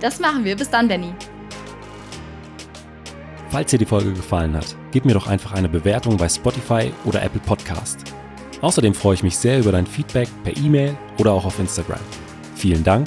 Das 0.00 0.20
machen 0.20 0.44
wir. 0.44 0.56
Bis 0.56 0.70
dann, 0.70 0.88
Danny. 0.88 1.12
Falls 3.50 3.70
dir 3.70 3.78
die 3.78 3.86
Folge 3.86 4.12
gefallen 4.12 4.54
hat, 4.56 4.74
gib 4.90 5.04
mir 5.04 5.14
doch 5.14 5.26
einfach 5.26 5.52
eine 5.52 5.68
Bewertung 5.68 6.16
bei 6.16 6.30
Spotify 6.30 6.92
oder 7.04 7.22
Apple 7.22 7.42
Podcast. 7.44 8.04
Außerdem 8.62 8.94
freue 8.94 9.14
ich 9.14 9.22
mich 9.22 9.36
sehr 9.36 9.60
über 9.60 9.72
dein 9.72 9.86
Feedback 9.86 10.28
per 10.44 10.56
E-Mail 10.56 10.96
oder 11.18 11.32
auch 11.32 11.44
auf 11.44 11.58
Instagram. 11.58 12.00
Vielen 12.54 12.82
Dank 12.82 13.06